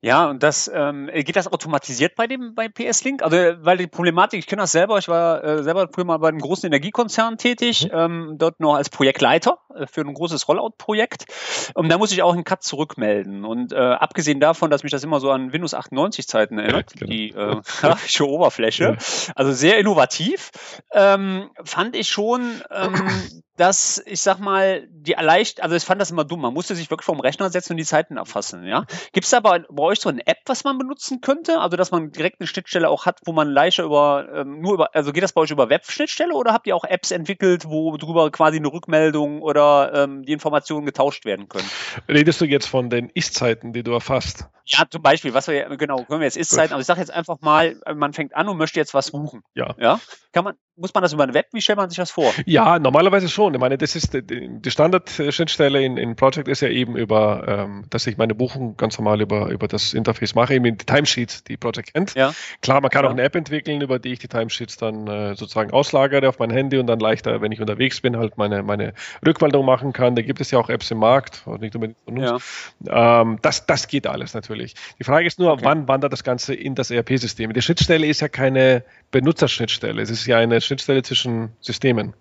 [0.00, 3.20] Ja, und das ähm, geht das automatisiert bei dem bei PS Link?
[3.20, 6.28] Also weil die Problematik, ich kenne das selber, ich war äh, selber früher mal bei
[6.28, 7.98] einem großen Energiekonzern tätig, mhm.
[7.98, 11.26] ähm, dort noch als Projektleiter für ein großes Rollout-Projekt.
[11.74, 13.44] Und da muss ich auch einen Cut zurückmelden.
[13.44, 17.06] Und äh, abgesehen davon, dass mich das immer so an Windows 98 Zeiten erinnert, ja,
[17.06, 17.10] genau.
[17.10, 19.32] die äh, grafische Oberfläche, ja.
[19.34, 20.50] also sehr innovativ,
[20.92, 26.10] ähm, fand ich schon ähm, dass ich sag mal, die leicht, also ich fand das
[26.10, 26.40] immer dumm.
[26.40, 28.64] Man musste sich wirklich vor dem Rechner setzen und die Zeiten erfassen.
[28.64, 31.60] Ja, gibt es aber bei euch so eine App, was man benutzen könnte?
[31.60, 34.94] Also dass man direkt eine Schnittstelle auch hat, wo man leichter über ähm, nur über,
[34.94, 38.30] also geht das bei euch über Web-Schnittstelle oder habt ihr auch Apps entwickelt, wo drüber
[38.30, 41.68] quasi eine Rückmeldung oder ähm, die Informationen getauscht werden können?
[42.08, 44.48] Redest du jetzt von den Ist-Zeiten, die du erfasst?
[44.64, 47.40] Ja, zum Beispiel, was wir genau können wir jetzt Ist-Zeiten, aber ich sage jetzt einfach
[47.40, 49.42] mal, man fängt an und möchte jetzt was buchen.
[49.54, 49.74] Ja.
[49.78, 50.00] Ja.
[50.32, 51.46] Kann man, muss man das über ein Web?
[51.52, 52.32] Wie stellt man sich das vor?
[52.46, 53.54] Ja, normalerweise schon.
[53.54, 58.06] Ich meine, das ist die Standardschnittstelle in, in Project ist ja eben über, ähm, dass
[58.06, 61.92] ich meine Buchung ganz normal über, über das Interface mache, eben die Timesheets, die Project
[61.92, 62.14] kennt.
[62.14, 62.32] Ja.
[62.62, 63.08] Klar, man kann ja.
[63.08, 66.50] auch eine App entwickeln, über die ich die Timesheets dann äh, sozusagen auslagere auf mein
[66.50, 68.94] Handy und dann leichter, wenn ich unterwegs bin, halt meine, meine
[69.26, 70.14] Rückmeldung machen kann.
[70.14, 72.70] Da gibt es ja auch Apps im Markt, nicht unbedingt von uns.
[72.86, 73.20] Ja.
[73.20, 74.74] Ähm, das, das geht alles natürlich.
[74.98, 75.64] Die Frage ist nur, okay.
[75.64, 77.52] wann wandert das Ganze in das ERP-System?
[77.52, 80.02] Die Schnittstelle ist ja keine Benutzerschnittstelle.
[80.02, 82.14] Es ist ja eine Schnittstelle zwischen Systemen.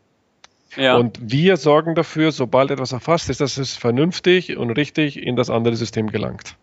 [0.75, 0.97] Ja.
[0.97, 5.49] Und wir sorgen dafür, sobald etwas erfasst ist, dass es vernünftig und richtig in das
[5.49, 6.55] andere System gelangt.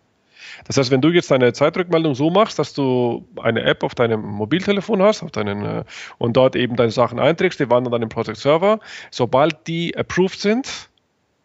[0.67, 4.23] Das heißt, wenn du jetzt deine Zeitrückmeldung so machst, dass du eine App auf deinem
[4.23, 5.85] Mobiltelefon hast auf deinen, äh,
[6.19, 8.79] und dort eben deine Sachen einträgst, die wandern dann im Project Server,
[9.11, 10.91] sobald die approved sind,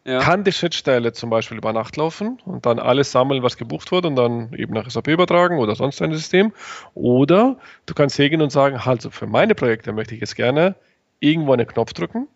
[0.05, 0.19] ja.
[0.19, 4.07] kann die Schnittstelle zum Beispiel über Nacht laufen und dann alles sammeln, was gebucht wurde
[4.07, 6.53] und dann eben nach SAP übertragen oder sonst ein System.
[6.93, 10.75] Oder du kannst hingehen und sagen, also für meine Projekte möchte ich jetzt gerne
[11.19, 12.27] irgendwo einen Knopf drücken.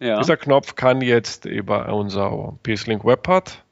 [0.00, 0.18] Ja.
[0.18, 3.62] Dieser Knopf kann jetzt über unser PSLink Webpad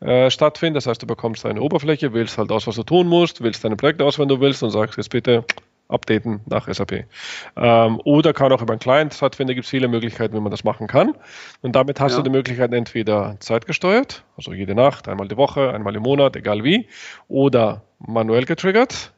[0.00, 0.74] äh, stattfinden.
[0.74, 3.76] Das heißt, du bekommst eine Oberfläche, wählst halt aus, was du tun musst, wählst deine
[3.76, 5.44] Projekte aus, wenn du willst und sagst jetzt bitte
[5.88, 7.04] updaten nach SAP.
[7.56, 10.50] Ähm, oder kann auch über einen Client stattfinden, da gibt es viele Möglichkeiten, wie man
[10.50, 11.14] das machen kann.
[11.60, 12.18] Und damit hast ja.
[12.18, 16.64] du die Möglichkeit entweder zeitgesteuert, also jede Nacht, einmal die Woche, einmal im Monat, egal
[16.64, 16.88] wie,
[17.28, 19.12] oder manuell getriggert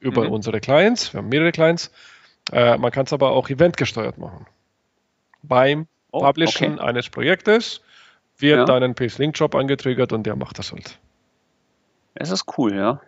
[0.00, 0.32] über mhm.
[0.32, 1.12] unsere Clients.
[1.12, 1.90] Wir haben mehrere Clients.
[2.52, 4.46] Äh, man kann es aber auch eventgesteuert machen.
[5.42, 6.84] Beim oh, Publishen okay.
[6.88, 7.82] eines Projektes
[8.38, 8.64] wird ja.
[8.64, 10.98] dann ein Pace-Link-Job angetriggert und der macht das halt.
[12.14, 13.00] Das ist cool, ja.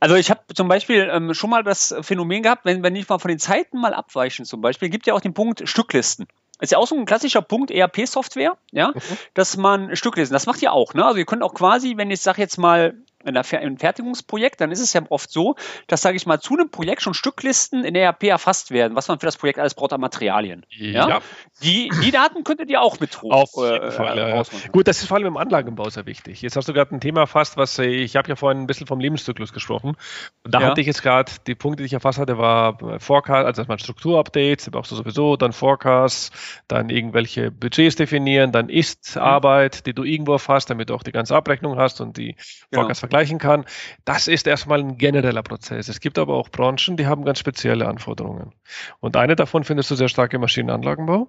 [0.00, 3.18] Also ich habe zum Beispiel ähm, schon mal das Phänomen gehabt, wenn, wenn ich mal
[3.18, 6.26] von den Zeiten mal abweichen zum Beispiel, gibt ja auch den Punkt Stücklisten.
[6.60, 9.00] Ist ja auch so ein klassischer Punkt ERP-Software, ja, mhm.
[9.34, 11.04] dass man Stücklisten, das macht ihr auch, ne?
[11.04, 14.80] Also ihr könnt auch quasi, wenn ich sage jetzt mal, in einem Fertigungsprojekt, dann ist
[14.80, 15.56] es ja oft so,
[15.86, 19.20] dass, sage ich mal, zu einem Projekt schon Stücklisten in ERP erfasst werden, was man
[19.20, 20.64] für das Projekt alles braucht an Materialien.
[20.70, 21.08] Ja.
[21.08, 21.20] ja.
[21.62, 23.30] Die, die Daten könntet ihr auch mit hoch.
[23.30, 24.42] Auf jeden äh, Fall, ja, ja.
[24.72, 26.42] Gut, das ist vor allem im Anlagenbau sehr wichtig.
[26.42, 28.86] Jetzt hast du gerade ein Thema erfasst, was äh, ich habe ja vorhin ein bisschen
[28.86, 29.96] vom Lebenszyklus gesprochen.
[30.44, 33.60] Und da hatte ich jetzt gerade die Punkte, die ich erfasst hatte, war Forecast, also
[33.60, 36.30] erstmal Strukturupdates, da brauchst du sowieso, dann Forecasts,
[36.68, 41.36] dann irgendwelche Budgets definieren, dann Ist-Arbeit, die du irgendwo erfasst, damit du auch die ganze
[41.36, 42.34] Abrechnung hast und die
[42.70, 42.82] genau.
[42.82, 43.64] Forecasts vergleichen kann.
[44.04, 45.88] Das ist erstmal ein genereller Prozess.
[45.88, 48.52] Es gibt aber auch Branchen, die haben ganz spezielle Anforderungen.
[49.00, 51.28] Und eine davon findest du sehr stark im Maschinenanlagenbau.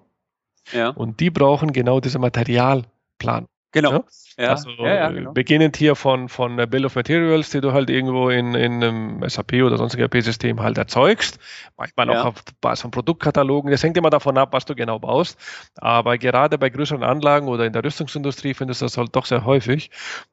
[0.72, 0.90] Ja.
[0.90, 3.46] Und die brauchen genau diese Materialplan.
[3.72, 3.92] Genau.
[3.92, 4.02] Ja?
[4.38, 4.48] Ja.
[4.50, 5.32] Also, ja, ja, genau.
[5.32, 9.54] Beginnend hier von, von Bill of Materials, die du halt irgendwo in, in einem SAP
[9.54, 11.38] oder sonstigen ERP-System halt erzeugst.
[11.76, 13.70] Manchmal auch auf Basis von Produktkatalogen.
[13.70, 15.38] Das hängt immer davon ab, was du genau baust.
[15.76, 19.44] Aber gerade bei größeren Anlagen oder in der Rüstungsindustrie findest du das halt doch sehr
[19.44, 19.90] häufig,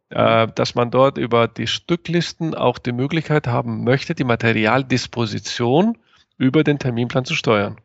[0.10, 5.98] äh, dass man dort über die Stücklisten auch die Möglichkeit haben möchte, die Materialdisposition
[6.38, 7.78] über den Terminplan zu steuern.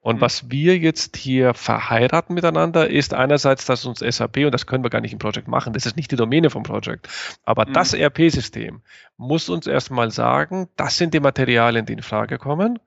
[0.00, 0.20] Und mhm.
[0.20, 4.90] was wir jetzt hier verheiraten miteinander, ist einerseits, dass uns SAP, und das können wir
[4.90, 7.08] gar nicht im Projekt machen, das ist nicht die Domäne vom Project,
[7.44, 7.72] aber mhm.
[7.72, 8.82] das ERP-System
[9.16, 12.78] muss uns erstmal sagen, das sind die Materialien, die in Frage kommen.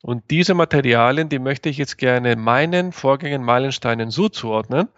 [0.00, 4.88] Und diese Materialien, die möchte ich jetzt gerne meinen Vorgängen, Meilensteinen so zuordnen,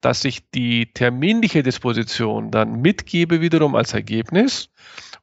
[0.00, 4.68] dass ich die terminliche Disposition dann mitgebe wiederum als Ergebnis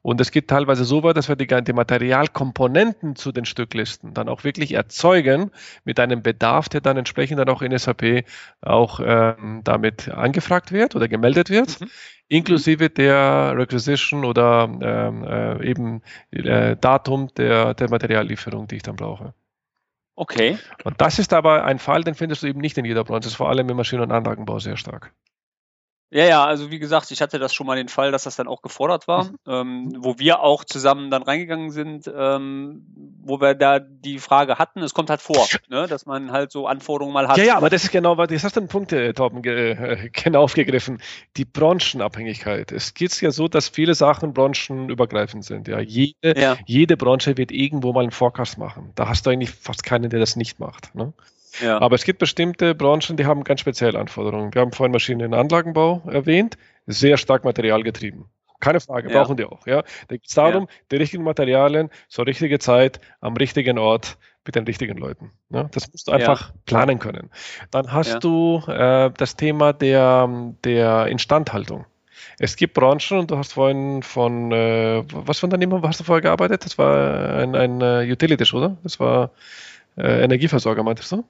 [0.04, 4.28] und es geht teilweise so weit, dass wir die, die Materialkomponenten zu den Stücklisten dann
[4.28, 5.50] auch wirklich erzeugen
[5.84, 8.26] mit einem Bedarf, der dann entsprechend dann auch in SAP
[8.60, 11.80] auch ähm, damit angefragt wird oder gemeldet wird.
[11.80, 11.88] Mhm
[12.28, 18.96] inklusive der Requisition oder ähm, äh, eben äh, Datum der, der Materiallieferung, die ich dann
[18.96, 19.34] brauche.
[20.16, 20.58] Okay.
[20.84, 23.20] Und das ist aber ein Fall, den findest du eben nicht in jeder Branche.
[23.20, 25.12] Das ist vor allem im Maschinen- und Anlagenbau sehr stark.
[26.14, 28.46] Ja, ja, also wie gesagt, ich hatte das schon mal den Fall, dass das dann
[28.46, 29.38] auch gefordert war, mhm.
[29.48, 32.86] ähm, wo wir auch zusammen dann reingegangen sind, ähm,
[33.20, 36.68] wo wir da die Frage hatten, es kommt halt vor, ne, dass man halt so
[36.68, 37.36] Anforderungen mal hat.
[37.36, 40.44] Ja, ja, aber das ist genau, das hast du einen Punkt, äh, Torben, äh, genau
[40.44, 41.02] aufgegriffen.
[41.36, 42.70] Die Branchenabhängigkeit.
[42.70, 45.66] Es geht ja so, dass viele Sachen branchenübergreifend sind.
[45.66, 46.56] Ja, jede, ja.
[46.64, 48.92] jede Branche wird irgendwo mal einen Forecast machen.
[48.94, 50.94] Da hast du eigentlich fast keinen, der das nicht macht.
[50.94, 51.12] Ne?
[51.62, 51.80] Ja.
[51.80, 54.54] Aber es gibt bestimmte Branchen, die haben ganz spezielle Anforderungen.
[54.54, 58.26] Wir haben vorhin Maschinen- und Anlagenbau erwähnt, sehr stark materialgetrieben.
[58.60, 59.20] Keine Frage, ja.
[59.20, 59.66] brauchen die auch.
[59.66, 59.82] Ja?
[60.08, 60.68] Da geht es darum, ja.
[60.90, 65.32] die richtigen Materialien zur richtigen Zeit, am richtigen Ort, mit den richtigen Leuten.
[65.48, 65.68] Ne?
[65.72, 66.54] Das musst du einfach ja.
[66.66, 67.30] planen können.
[67.70, 70.28] Dann hast du äh, das Thema der,
[70.64, 71.86] der Instandhaltung.
[72.38, 76.22] Es gibt Branchen, und du hast vorhin von, äh, was von Unternehmen hast du vorher
[76.22, 76.64] gearbeitet?
[76.64, 78.76] Das war ein, ein uh, Utilities, oder?
[78.82, 79.30] Das war
[79.96, 81.24] äh, Energieversorger, meintest du?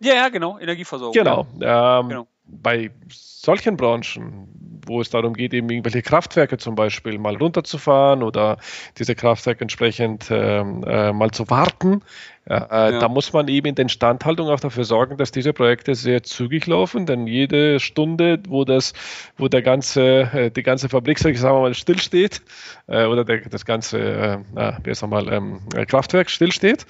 [0.00, 1.12] Ja, ja, genau, Energieversorgung.
[1.12, 1.46] Genau.
[1.60, 2.26] Ähm, genau.
[2.44, 4.48] Bei solchen Branchen,
[4.86, 8.56] wo es darum geht, eben irgendwelche Kraftwerke zum Beispiel mal runterzufahren oder
[8.98, 12.02] diese Kraftwerke entsprechend ähm, äh, mal zu warten,
[12.46, 12.98] äh, ja.
[12.98, 16.66] da muss man eben in der Instandhaltung auch dafür sorgen, dass diese Projekte sehr zügig
[16.66, 18.94] laufen, denn jede Stunde, wo das,
[19.36, 22.42] wo der ganze, äh, die ganze Fabrik, sagen wir mal, stillsteht,
[22.88, 26.86] äh, oder der, das ganze, äh, wie mal, ähm, Kraftwerk stillsteht,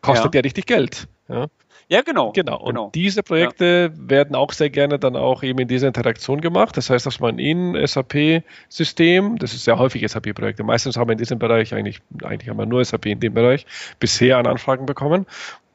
[0.00, 1.08] kostet ja, ja richtig Geld.
[1.28, 1.46] Ja.
[1.90, 2.30] Ja, genau.
[2.30, 2.56] Genau.
[2.58, 2.90] Und genau.
[2.94, 4.08] diese Projekte ja.
[4.10, 6.76] werden auch sehr gerne dann auch eben in dieser Interaktion gemacht.
[6.76, 11.18] Das heißt, dass man in SAP-System, das ist sehr häufig SAP-Projekte, meistens haben wir in
[11.18, 13.66] diesem Bereich eigentlich, eigentlich haben wir nur SAP in dem Bereich
[13.98, 15.26] bisher an Anfragen bekommen.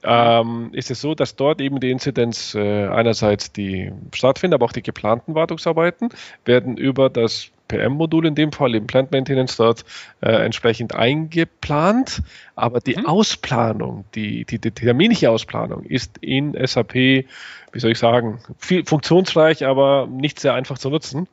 [0.06, 4.72] ähm, ist es so, dass dort eben die Inzidenz äh, einerseits die stattfindet, aber auch
[4.72, 6.10] die geplanten Wartungsarbeiten
[6.46, 9.86] werden über das PM-Modul in dem Fall, im Plant Maintenance dort
[10.22, 12.22] äh, entsprechend eingeplant.
[12.56, 13.06] Aber die mhm.
[13.06, 19.66] Ausplanung, die, die, die terminliche Ausplanung ist in SAP, wie soll ich sagen, viel funktionsreich,
[19.66, 21.28] aber nicht sehr einfach zu nutzen.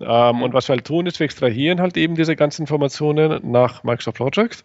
[0.00, 0.42] Ähm, mhm.
[0.42, 4.18] Und was wir halt tun, ist, wir extrahieren halt eben diese ganzen Informationen nach Microsoft
[4.18, 4.64] Project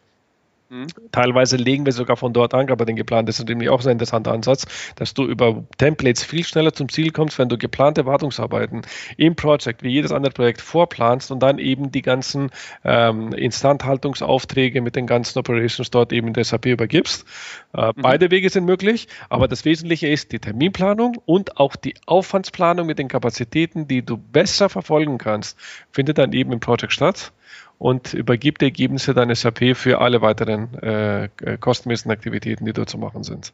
[0.70, 0.86] Mhm.
[1.12, 4.32] Teilweise legen wir sogar von dort an, aber den geplant ist nämlich auch ein interessanter
[4.32, 8.84] Ansatz, dass du über Templates viel schneller zum Ziel kommst, wenn du geplante Wartungsarbeiten
[9.18, 12.52] im Projekt wie jedes andere Projekt vorplanst und dann eben die ganzen
[12.84, 17.26] ähm, Instandhaltungsaufträge mit den ganzen Operations dort eben in der SAP übergibst.
[17.74, 18.02] Äh, mhm.
[18.04, 23.00] Beide Wege sind möglich, aber das Wesentliche ist die Terminplanung und auch die Aufwandsplanung mit
[23.00, 25.58] den Kapazitäten, die du besser verfolgen kannst,
[25.92, 27.32] findet dann eben im Projekt statt
[27.78, 32.90] und übergibt die Ergebnisse dann SAP für alle weiteren äh, äh, kostenmäßigen Aktivitäten, die dort
[32.90, 33.54] zu machen sind.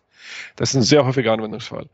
[0.55, 1.87] Das ist ein sehr häufiger Anwendungsfall.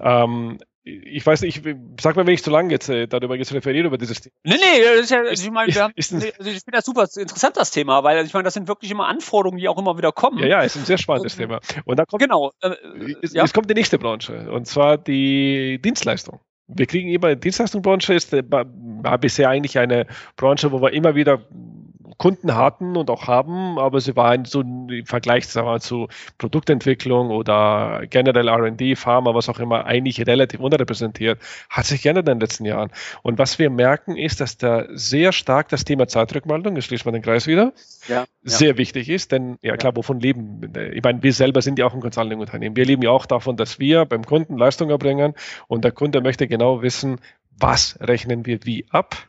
[0.00, 3.52] Ähm, ich weiß nicht, ich, sag mal, wenn ich zu lange jetzt äh, darüber jetzt
[3.52, 4.34] referiere, über dieses Thema.
[4.44, 7.56] Nee, nee, das ist ja, ich meine, wir haben, also ich finde das super interessant,
[7.56, 10.38] das Thema, weil ich meine, das sind wirklich immer Anforderungen, die auch immer wieder kommen.
[10.38, 11.60] Ja, ja, ist ein sehr spannendes und, Thema.
[11.84, 12.74] Und da kommt, genau, äh,
[13.22, 13.44] es, ja.
[13.44, 16.40] es kommt die nächste Branche, und zwar die Dienstleistung.
[16.68, 18.34] Wir kriegen immer, die Dienstleistungsbranche ist
[19.20, 21.40] bisher eigentlich eine Branche, wo wir immer wieder
[22.18, 27.30] Kunden hatten und auch haben, aber sie waren so im Vergleich sagen wir, zu Produktentwicklung
[27.30, 31.40] oder generell R&D, Pharma, was auch immer, eigentlich relativ unterrepräsentiert.
[31.70, 32.90] Hat sich geändert in den letzten Jahren.
[33.22, 37.14] Und was wir merken, ist, dass da sehr stark das Thema Zeitrückmeldung, jetzt schließt man
[37.14, 37.72] den Kreis wieder,
[38.08, 38.78] ja, sehr ja.
[38.78, 40.72] wichtig ist, denn ja klar, wovon leben?
[40.92, 42.74] Ich meine, wir selber sind ja auch ein Consulting-Unternehmen.
[42.74, 45.34] Wir leben ja auch davon, dass wir beim Kunden Leistung erbringen
[45.68, 47.20] und der Kunde möchte genau wissen,
[47.56, 49.28] was rechnen wir wie ab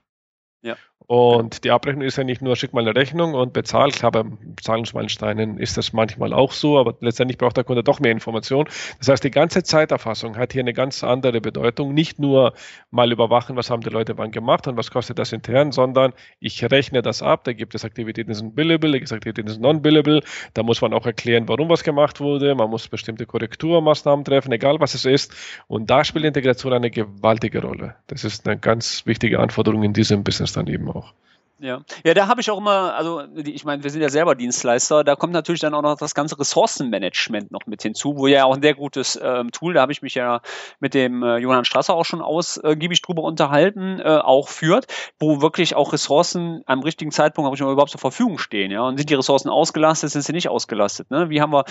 [0.62, 0.76] ja.
[1.08, 3.90] Und die Abrechnung ist ja nicht nur, schick mal eine Rechnung und bezahl.
[3.90, 4.24] Klar, bei
[4.62, 8.66] Zahlungsmeilensteinen ist das manchmal auch so, aber letztendlich braucht der Kunde doch mehr Information.
[9.00, 11.96] Das heißt, die ganze Zeiterfassung hat hier eine ganz andere Bedeutung.
[11.96, 12.54] Nicht nur
[12.92, 16.64] mal überwachen, was haben die Leute wann gemacht und was kostet das intern, sondern ich
[16.70, 17.44] rechne das ab.
[17.44, 20.22] Da gibt es Aktivitäten, die sind billable, da gibt es Aktivitäten, die sind non-billable.
[20.54, 22.54] Da muss man auch erklären, warum was gemacht wurde.
[22.54, 25.34] Man muss bestimmte Korrekturmaßnahmen treffen, egal was es ist.
[25.68, 27.96] Und da spielt Integration eine gewaltige Rolle.
[28.06, 31.14] Das ist eine ganz wichtige Anforderung in diesem Business dann eben auch auch.
[31.62, 35.04] Ja, ja, da habe ich auch immer, also ich meine, wir sind ja selber Dienstleister,
[35.04, 38.56] da kommt natürlich dann auch noch das ganze Ressourcenmanagement noch mit hinzu, wo ja auch
[38.56, 40.40] ein sehr gutes ähm, Tool, da habe ich mich ja
[40.80, 44.88] mit dem äh, Johann Strasser auch schon ausgiebig drüber unterhalten, äh, auch führt,
[45.20, 48.84] wo wirklich auch Ressourcen am richtigen Zeitpunkt habe ich mal überhaupt zur Verfügung stehen, ja,
[48.84, 51.30] und sind die Ressourcen ausgelastet, sind sie nicht ausgelastet, ne?
[51.30, 51.66] Wie haben wir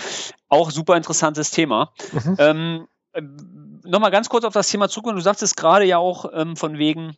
[0.49, 1.93] auch super interessantes Thema.
[2.11, 2.35] Mhm.
[2.37, 3.23] Ähm, äh,
[3.85, 7.15] Nochmal ganz kurz auf das Thema Zukunft, du sagtest gerade ja auch ähm, von wegen,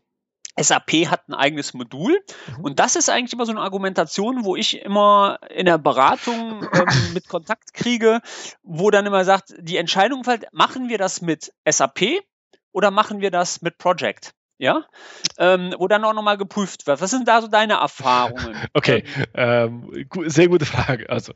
[0.60, 2.20] SAP hat ein eigenes Modul
[2.58, 2.64] mhm.
[2.64, 6.88] und das ist eigentlich immer so eine Argumentation, wo ich immer in der Beratung ähm,
[7.14, 8.22] mit Kontakt kriege,
[8.64, 12.22] wo dann immer sagt, die Entscheidung fällt, machen wir das mit SAP
[12.72, 14.34] oder machen wir das mit Project?
[14.62, 14.86] Ja,
[15.40, 17.02] ähm, wo dann auch nochmal geprüft wird.
[17.02, 18.56] Was sind da so deine Erfahrungen?
[18.74, 21.10] Okay, ähm, sehr gute Frage.
[21.10, 21.34] Also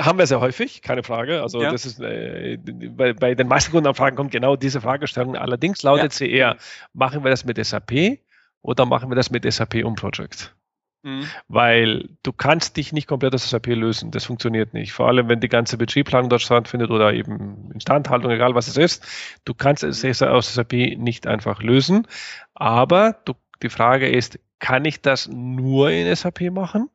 [0.00, 1.42] haben wir sehr häufig, keine Frage.
[1.42, 1.70] Also ja.
[1.70, 5.36] das ist äh, bei, bei, den meisten Kundenanfragen kommt genau diese Fragestellung.
[5.36, 6.18] Allerdings lautet ja.
[6.18, 6.56] sie eher,
[6.92, 8.18] machen wir das mit SAP
[8.62, 10.54] oder machen wir das mit SAP und Project?
[11.02, 11.28] Mhm.
[11.48, 14.10] Weil du kannst dich nicht komplett aus SAP lösen.
[14.10, 14.92] Das funktioniert nicht.
[14.92, 19.06] Vor allem, wenn die ganze Budgetplanung dort stattfindet oder eben Instandhaltung, egal was es ist.
[19.44, 22.06] Du kannst es aus SAP nicht einfach lösen.
[22.54, 26.90] Aber du, die Frage ist, kann ich das nur in SAP machen?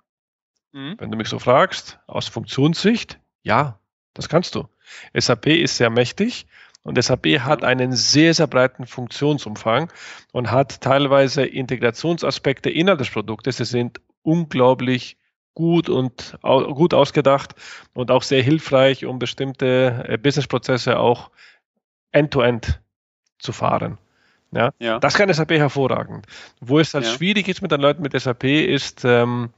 [0.72, 0.96] Mhm.
[0.98, 3.80] Wenn du mich so fragst, aus Funktionssicht, ja,
[4.14, 4.68] das kannst du.
[5.14, 6.48] SAP ist sehr mächtig
[6.84, 9.92] und SAP hat einen sehr, sehr breiten Funktionsumfang
[10.32, 13.58] und hat teilweise Integrationsaspekte innerhalb des Produktes.
[13.58, 15.18] Sie sind unglaublich
[15.54, 17.56] gut und gut ausgedacht
[17.94, 21.30] und auch sehr hilfreich, um bestimmte äh, Businessprozesse auch
[22.12, 22.80] end-to-end -end
[23.38, 23.98] zu fahren.
[24.54, 26.26] Ja, ja, Das kann SAP hervorragend.
[26.60, 27.12] Wo es halt ja.
[27.12, 29.52] schwierig ist mit den Leuten mit SAP ist, ähm,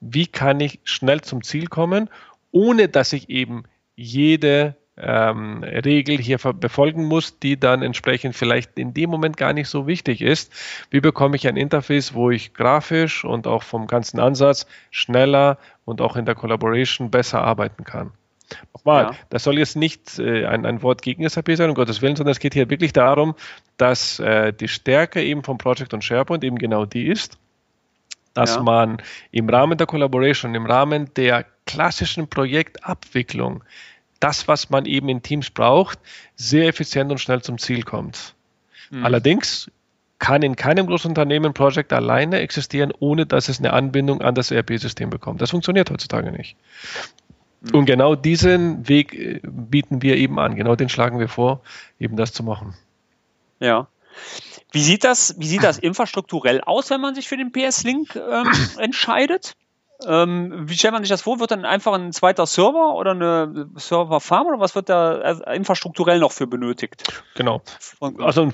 [0.00, 2.10] wie kann ich schnell zum Ziel kommen,
[2.50, 3.64] ohne dass ich eben
[3.96, 9.68] jede ähm, Regel hier befolgen muss, die dann entsprechend vielleicht in dem Moment gar nicht
[9.68, 10.52] so wichtig ist.
[10.90, 16.00] Wie bekomme ich ein Interface, wo ich grafisch und auch vom ganzen Ansatz schneller und
[16.00, 18.12] auch in der Collaboration besser arbeiten kann?
[18.74, 19.12] Nochmal, ja.
[19.30, 22.32] das soll jetzt nicht äh, ein, ein Wort gegen SAP sein, um Gottes Willen, sondern
[22.32, 23.34] es geht hier wirklich darum,
[23.78, 27.38] dass äh, die Stärke eben vom Project und SharePoint eben genau die ist,
[28.34, 28.62] dass ja.
[28.62, 28.98] man
[29.30, 33.64] im Rahmen der Collaboration, im Rahmen der klassischen Projektabwicklung
[34.24, 35.98] das, was man eben in Teams braucht,
[36.34, 38.34] sehr effizient und schnell zum Ziel kommt.
[38.90, 39.04] Mhm.
[39.04, 39.70] Allerdings
[40.18, 44.34] kann in keinem großen Unternehmen ein Projekt alleine existieren, ohne dass es eine Anbindung an
[44.34, 45.42] das ERP-System bekommt.
[45.42, 46.56] Das funktioniert heutzutage nicht.
[47.60, 47.74] Mhm.
[47.74, 50.54] Und genau diesen Weg äh, bieten wir eben an.
[50.54, 51.60] Genau den schlagen wir vor,
[52.00, 52.74] eben das zu machen.
[53.60, 53.88] Ja.
[54.72, 58.50] Wie sieht das, wie sieht das infrastrukturell aus, wenn man sich für den PS-Link ähm,
[58.78, 59.54] entscheidet?
[60.06, 61.40] Ähm, wie stellt man sich das vor?
[61.40, 66.32] Wird dann einfach ein zweiter Server oder eine Serverfarm oder was wird da infrastrukturell noch
[66.32, 67.04] für benötigt?
[67.36, 67.62] Genau.
[68.18, 68.50] Also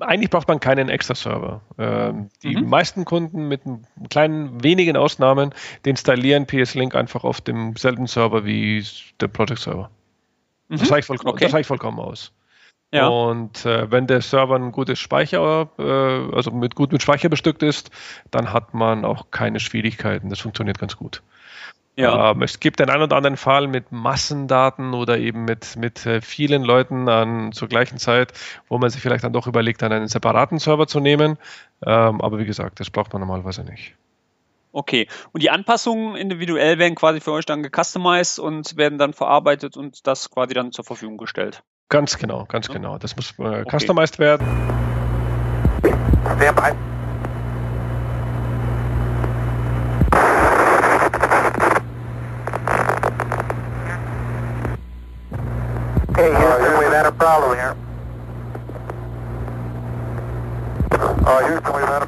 [0.00, 1.60] eigentlich braucht man keinen extra Server.
[1.78, 2.68] Ähm, die mhm.
[2.68, 3.62] meisten Kunden mit
[4.10, 5.54] kleinen wenigen Ausnahmen,
[5.84, 8.84] die installieren PS-Link einfach auf demselben Server wie
[9.20, 9.90] der Project Server.
[10.68, 10.78] Mhm.
[10.78, 11.44] Das, reicht vollkommen, okay.
[11.44, 12.32] das reicht vollkommen aus.
[12.90, 13.08] Ja.
[13.08, 17.62] Und äh, wenn der Server ein gutes Speicher, äh, also mit gut mit Speicher bestückt
[17.62, 17.90] ist,
[18.30, 20.30] dann hat man auch keine Schwierigkeiten.
[20.30, 21.22] Das funktioniert ganz gut.
[21.96, 22.30] Ja.
[22.30, 26.20] Ähm, es gibt den einen oder anderen Fall mit Massendaten oder eben mit, mit äh,
[26.20, 28.32] vielen Leuten an, zur gleichen Zeit,
[28.68, 31.38] wo man sich vielleicht dann doch überlegt, dann einen separaten Server zu nehmen.
[31.84, 33.96] Ähm, aber wie gesagt, das braucht man normalerweise nicht.
[34.70, 35.08] Okay.
[35.32, 40.06] Und die Anpassungen individuell werden quasi für euch dann gecustomized und werden dann verarbeitet und
[40.06, 41.64] das quasi dann zur Verfügung gestellt.
[41.90, 42.74] Ganz genau, ganz ja.
[42.74, 42.98] genau.
[42.98, 43.64] Das muss äh, okay.
[43.70, 44.46] customized werden.
[46.36, 46.74] Stand by.
[56.14, 57.74] Hey, Houston, we've had a problem here.
[61.24, 62.07] Uh, Houston, we've had a problem.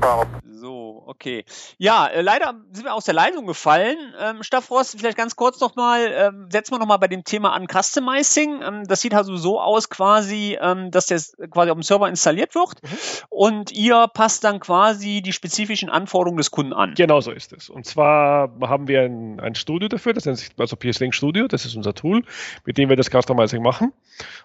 [1.21, 1.45] Okay.
[1.77, 3.99] Ja, äh, leider sind wir aus der Leitung gefallen.
[4.18, 8.62] Ähm, Staffrost, vielleicht ganz kurz nochmal, ähm, setzen wir nochmal bei dem Thema an Customizing.
[8.62, 12.55] Ähm, das sieht also so aus quasi, ähm, dass der quasi auf dem Server installiert
[12.55, 12.89] wird mhm.
[13.29, 16.95] und ihr passt dann quasi die spezifischen Anforderungen des Kunden an.
[16.95, 17.68] Genau so ist es.
[17.68, 21.49] Und zwar haben wir ein, ein Studio dafür, das nennt sich also PS Link Studio,
[21.49, 22.25] das ist unser Tool,
[22.64, 23.93] mit dem wir das Customizing machen.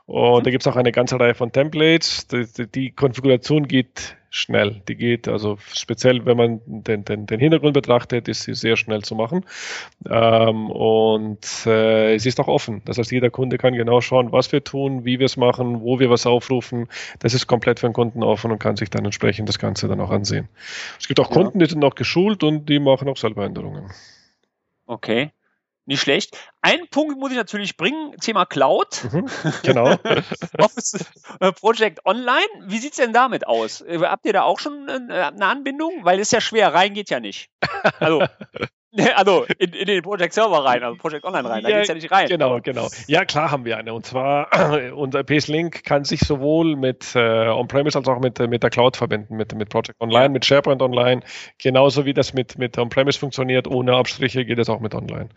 [0.07, 0.43] Und mhm.
[0.43, 2.27] da gibt es auch eine ganze Reihe von Templates.
[2.27, 4.81] Die, die Konfiguration geht schnell.
[4.87, 9.01] Die geht, also speziell, wenn man den, den, den Hintergrund betrachtet, ist sie sehr schnell
[9.01, 9.45] zu machen.
[10.09, 12.81] Ähm, und äh, es ist auch offen.
[12.85, 15.99] Das heißt, jeder Kunde kann genau schauen, was wir tun, wie wir es machen, wo
[15.99, 16.87] wir was aufrufen.
[17.19, 20.01] Das ist komplett für den Kunden offen und kann sich dann entsprechend das Ganze dann
[20.01, 20.49] auch ansehen.
[20.99, 21.65] Es gibt auch Kunden, ja.
[21.65, 23.89] die sind noch geschult und die machen auch selber Änderungen.
[24.85, 25.31] Okay.
[25.87, 26.37] Nicht schlecht.
[26.61, 29.03] Ein Punkt muss ich natürlich bringen, Thema Cloud.
[29.11, 29.29] Mhm,
[29.61, 29.95] genau.
[30.57, 31.05] Office
[31.39, 32.47] äh, Project Online.
[32.65, 33.81] Wie sieht es denn damit aus?
[33.81, 36.03] Äh, habt ihr da auch schon äh, eine Anbindung?
[36.03, 37.49] Weil es ist ja schwer, rein geht ja nicht.
[37.99, 38.23] Also
[39.15, 41.95] Also in, in, den Project Server rein, also Project Online rein, da ja, geht's ja
[41.95, 42.27] nicht rein.
[42.27, 42.87] Genau, genau.
[43.07, 43.93] Ja, klar haben wir eine.
[43.93, 44.49] Und zwar,
[44.95, 49.35] unser PS-Link kann sich sowohl mit äh, On-Premise als auch mit, mit der Cloud verbinden,
[49.35, 51.21] mit, mit Project Online, mit SharePoint Online.
[51.57, 55.29] Genauso wie das mit, mit On-Premise funktioniert, ohne Abstriche geht es auch mit Online.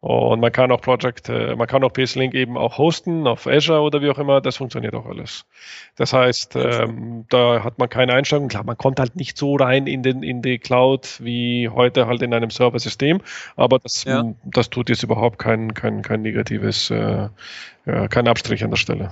[0.00, 3.82] Und man kann auch Project, äh, man kann auch PS-Link eben auch hosten auf Azure
[3.82, 5.44] oder wie auch immer, das funktioniert auch alles.
[5.96, 8.48] Das heißt, ähm, da hat man keine Einstellungen.
[8.48, 12.22] Klar, man kommt halt nicht so rein in, den, in die Cloud wie heute halt
[12.22, 13.20] in einem Server-System System,
[13.56, 14.34] aber das, ja.
[14.44, 17.28] das tut jetzt überhaupt kein, kein, kein negatives, äh,
[17.86, 19.10] ja, kein Abstrich an der Stelle.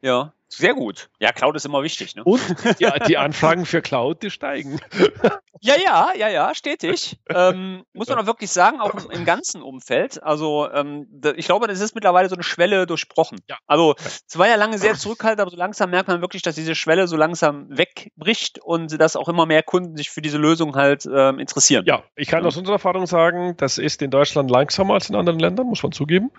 [0.00, 1.10] Ja, sehr gut.
[1.20, 2.16] Ja, Cloud ist immer wichtig.
[2.16, 2.24] Ne?
[2.24, 2.40] Und
[2.78, 4.80] ja, die Anfragen für Cloud, die steigen.
[5.60, 7.18] Ja, ja, ja, ja, stetig.
[7.28, 10.22] Ähm, muss man auch wirklich sagen, auch im, im ganzen Umfeld.
[10.22, 13.40] Also ähm, ich glaube, das ist mittlerweile so eine Schwelle durchbrochen.
[13.48, 13.56] Ja.
[13.66, 16.74] Also es war ja lange sehr zurückhaltend, aber so langsam merkt man wirklich, dass diese
[16.74, 21.08] Schwelle so langsam wegbricht und dass auch immer mehr Kunden sich für diese Lösung halt
[21.12, 21.84] ähm, interessieren.
[21.86, 25.40] Ja, ich kann aus unserer Erfahrung sagen, das ist in Deutschland langsamer als in anderen
[25.40, 26.30] Ländern, muss man zugeben.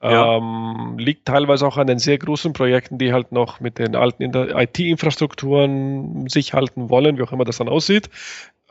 [0.00, 0.36] Ja.
[0.36, 4.22] Ähm, liegt teilweise auch an den sehr großen Projekten, die halt noch mit den alten
[4.22, 8.08] IT-Infrastrukturen sich halten wollen, wie auch immer das dann aussieht.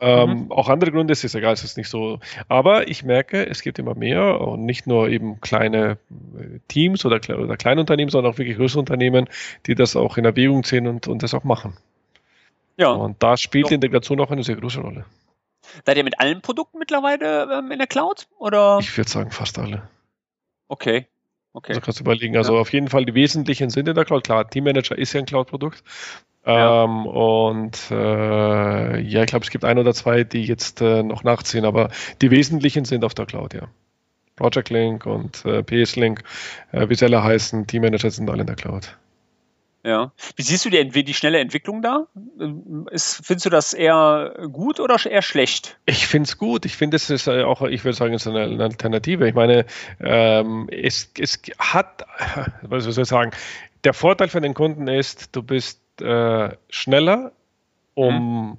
[0.00, 0.52] Ähm, mhm.
[0.52, 2.20] Auch andere Gründe, es ist egal, es ist nicht so.
[2.48, 5.98] Aber ich merke, es gibt immer mehr und nicht nur eben kleine
[6.38, 9.28] äh, Teams oder, oder kleine Unternehmen, sondern auch wirklich größere Unternehmen,
[9.66, 11.76] die das auch in Erwägung ziehen und, und das auch machen.
[12.78, 12.90] Ja.
[12.90, 15.04] Und da spielt die Integration auch eine sehr große Rolle.
[15.84, 18.28] Seid ihr mit allen Produkten mittlerweile ähm, in der Cloud?
[18.38, 18.78] Oder?
[18.80, 19.82] Ich würde sagen, fast alle.
[20.68, 21.06] Okay.
[21.52, 21.72] Okay.
[21.72, 22.36] Also kannst du überlegen.
[22.36, 22.60] Also ja.
[22.60, 24.24] auf jeden Fall die wesentlichen sind in der Cloud.
[24.24, 25.82] Klar, Team Manager ist ja ein Cloud-Produkt.
[26.46, 26.84] Ja.
[26.84, 31.24] Ähm, und äh, ja, ich glaube, es gibt ein oder zwei, die jetzt äh, noch
[31.24, 31.90] nachziehen, aber
[32.22, 33.68] die wesentlichen sind auf der Cloud, ja.
[34.36, 36.22] Project Link und äh, PS Link,
[36.72, 38.96] äh, wie sie alle heißen, Team Manager sind alle in der Cloud.
[39.84, 40.12] Ja.
[40.36, 42.06] Wie siehst du die, die schnelle Entwicklung da?
[42.90, 45.78] Ist, findest du das eher gut oder eher schlecht?
[45.86, 46.64] Ich finde es gut.
[46.64, 49.28] Ich finde, es ist auch, ich würde sagen, es ist eine, Alternative.
[49.28, 49.66] Ich meine,
[50.00, 52.06] ähm, es, es hat,
[52.62, 53.30] was soll ich sagen,
[53.84, 57.32] der Vorteil für den Kunden ist, du bist äh, schneller,
[57.94, 58.58] um mhm.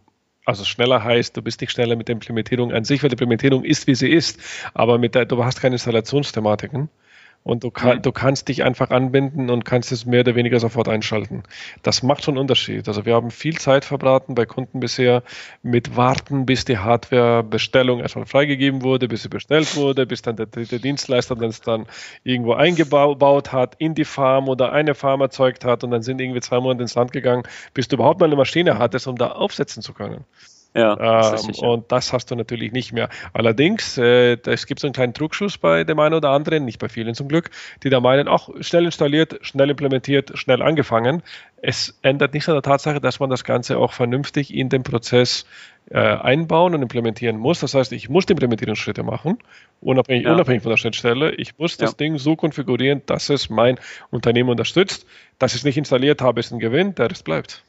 [0.49, 3.63] Also schneller heißt, du bist nicht schneller mit der Implementierung an sich, weil die Implementierung
[3.63, 4.39] ist, wie sie ist,
[4.73, 6.89] aber mit der, du hast keine Installationsthematiken.
[7.43, 8.01] Und du, kann, mhm.
[8.01, 11.43] du kannst dich einfach anbinden und kannst es mehr oder weniger sofort einschalten.
[11.83, 12.87] Das macht schon einen Unterschied.
[12.87, 15.23] Also wir haben viel Zeit verbraten bei Kunden bisher
[15.63, 20.47] mit Warten, bis die Hardwarebestellung erstmal freigegeben wurde, bis sie bestellt wurde, bis dann der
[20.47, 21.85] dritte Dienstleister das dann
[22.23, 26.41] irgendwo eingebaut hat in die Farm oder eine Farm erzeugt hat und dann sind irgendwie
[26.41, 29.81] zwei Monate ins Land gegangen, bis du überhaupt mal eine Maschine hattest, um da aufsetzen
[29.81, 30.25] zu können.
[30.75, 33.09] Ja, ähm, und das hast du natürlich nicht mehr.
[33.33, 36.89] Allerdings, äh, es gibt so einen kleinen Druckschuss bei dem einen oder anderen, nicht bei
[36.89, 37.49] vielen zum Glück,
[37.81, 41.23] die da meinen, auch schnell installiert, schnell implementiert, schnell angefangen.
[41.61, 45.47] Es ändert nichts an der Tatsache, dass man das Ganze auch vernünftig in den Prozess
[45.89, 47.59] äh, einbauen und implementieren muss.
[47.61, 49.39] Das heißt, ich muss die Implementierungsschritte machen,
[49.81, 50.33] unabhängig, ja.
[50.33, 51.31] unabhängig von der Schnittstelle.
[51.31, 51.97] Ich muss das ja.
[51.97, 53.79] Ding so konfigurieren, dass es mein
[54.11, 55.07] Unternehmen unterstützt.
[55.39, 57.63] Dass ich es nicht installiert habe, ist ein Gewinn, der Rest bleibt.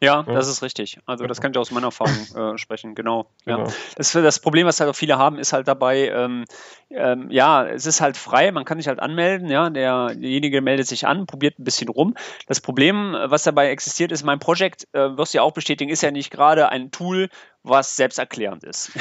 [0.00, 0.98] Ja, ja, das ist richtig.
[1.06, 2.14] Also das kann ich aus meiner Erfahrung
[2.54, 3.30] äh, sprechen, genau.
[3.46, 3.56] Ja.
[3.56, 3.72] Genau.
[3.96, 6.44] Das, das Problem, was halt auch viele haben, ist halt dabei, ähm,
[6.90, 10.86] ähm, ja, es ist halt frei, man kann sich halt anmelden, ja, der, derjenige meldet
[10.86, 12.14] sich an, probiert ein bisschen rum.
[12.46, 16.02] Das Problem, was dabei existiert, ist, mein Projekt, äh, wirst du ja auch bestätigen, ist
[16.02, 17.30] ja nicht gerade ein Tool,
[17.68, 18.90] was selbsterklärend ist.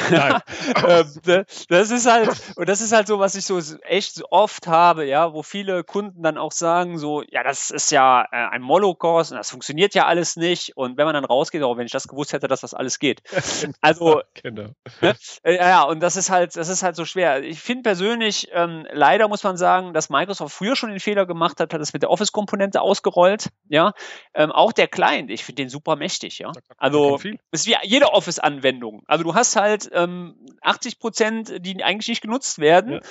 [0.88, 4.68] Ähm, ne, das ist halt, und das ist halt so, was ich so echt oft
[4.68, 8.62] habe, ja, wo viele Kunden dann auch sagen, so, ja, das ist ja äh, ein
[8.62, 10.76] Molokurs und das funktioniert ja alles nicht.
[10.76, 13.22] Und wenn man dann rausgeht, auch wenn ich das gewusst hätte, dass das alles geht.
[13.82, 14.70] Also, genau.
[15.02, 15.16] ne?
[15.44, 17.44] Äh, ja, und das ist halt, das ist halt so schwer.
[17.44, 21.60] Ich finde persönlich, ähm, leider muss man sagen, dass Microsoft früher schon den Fehler gemacht
[21.60, 23.94] hat, hat es mit der Office-Komponente ausgerollt, ja.
[24.34, 26.52] Ähm, auch der Client, ich finde den super mächtig, ja.
[26.78, 27.20] Also,
[27.52, 29.02] ist wie jede Office-Anwendung Anwendungen.
[29.08, 33.02] Also du hast halt ähm, 80 Prozent, die eigentlich nicht genutzt werden.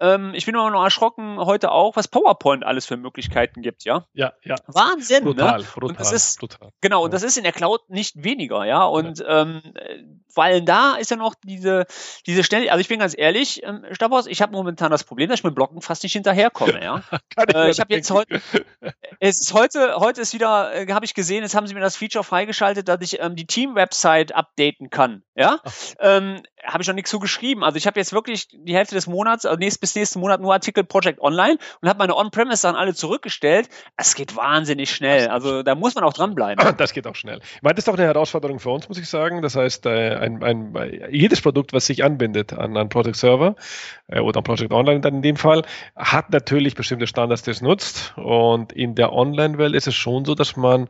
[0.00, 0.14] Ja.
[0.14, 4.06] Ähm, ich bin immer noch erschrocken heute auch, was PowerPoint alles für Möglichkeiten gibt, ja.
[4.12, 4.56] Ja, ja.
[4.66, 5.64] Wahnsinn, brutal, ne?
[5.64, 6.70] Brutal, und das ist, brutal.
[6.80, 8.84] Genau, und das ist in der Cloud nicht weniger, ja.
[8.84, 9.42] Und ja.
[9.42, 9.62] Ähm,
[10.28, 11.86] vor allem da ist ja noch diese,
[12.26, 15.40] diese Stelle, also ich bin ganz ehrlich, ähm, Stabhaus, ich habe momentan das Problem, dass
[15.40, 17.02] ich mit Blocken fast nicht hinterherkomme, ja.
[17.48, 18.40] ich äh, ich habe jetzt heute,
[19.20, 21.96] es ist heute, heute ist wieder, äh, habe ich gesehen, jetzt haben sie mir das
[21.96, 25.60] Feature freigeschaltet, dass ich ähm, die Team-Website updaten kann, ja.
[26.00, 27.64] Ähm, habe ich noch nichts so geschrieben.
[27.64, 30.52] Also ich habe jetzt wirklich die Hälfte des Monats, also nächst, bis nächsten Monat nur
[30.52, 33.68] Artikel Project Online und habe meine On-Premise-Sachen alle zurückgestellt.
[33.96, 35.28] Es geht wahnsinnig schnell.
[35.28, 36.64] Also da muss man auch dranbleiben.
[36.78, 37.40] Das geht auch schnell.
[37.60, 39.42] Meine, das ist auch eine Herausforderung für uns, muss ich sagen.
[39.42, 43.56] Das heißt, äh, ein, ein, jedes Produkt, was sich anbindet an einen Project Server
[44.06, 45.62] äh, oder an Project Online dann in dem Fall,
[45.96, 48.14] hat natürlich bestimmte Standards, die es nutzt.
[48.16, 50.88] Und in der Online-Welt ist es schon so, dass man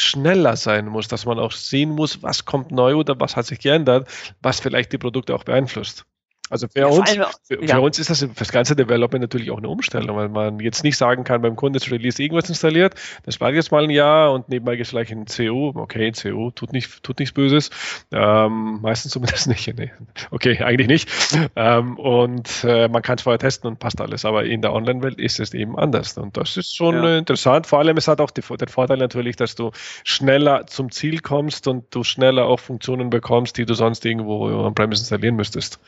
[0.00, 3.58] schneller sein muss, dass man auch sehen muss, was kommt neu oder was hat sich
[3.60, 4.08] geändert,
[4.40, 6.06] was vielleicht die Produkte auch beeinflusst.
[6.50, 7.76] Also für, ja, uns, allem, für, ja.
[7.76, 10.84] für, uns ist das für das ganze Development natürlich auch eine Umstellung, weil man jetzt
[10.84, 12.94] nicht sagen kann, beim Kunden ist Release irgendwas installiert,
[13.24, 16.50] das war jetzt mal ein Jahr und nebenbei geht es vielleicht in CO, okay, CO
[16.50, 17.70] tut, nicht, tut nichts Böses,
[18.12, 19.90] ähm, meistens zumindest nicht, nee.
[20.30, 21.08] okay, eigentlich nicht.
[21.56, 25.18] Ähm, und äh, man kann es vorher testen und passt alles, aber in der Online-Welt
[25.18, 27.18] ist es eben anders und das ist schon ja.
[27.18, 27.66] interessant.
[27.66, 29.70] Vor allem, es hat auch die, den Vorteil natürlich, dass du
[30.04, 35.02] schneller zum Ziel kommst und du schneller auch Funktionen bekommst, die du sonst irgendwo on-premise
[35.02, 35.80] installieren müsstest.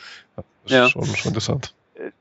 [0.65, 0.85] Das ja.
[0.87, 1.75] ist schon, schon interessant.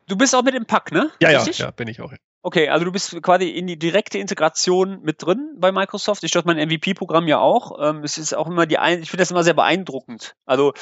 [0.08, 1.10] Du bist auch mit dem Pack, ne?
[1.22, 2.12] Ja, ja, ja, bin ich auch.
[2.12, 2.18] Ja.
[2.42, 6.24] Okay, also du bist quasi in die direkte Integration mit drin bei Microsoft.
[6.24, 7.78] Ich steuere mein MVP-Programm ja auch.
[7.82, 10.36] Ähm, es ist auch immer die, ein ich finde das immer sehr beeindruckend.
[10.46, 10.74] Also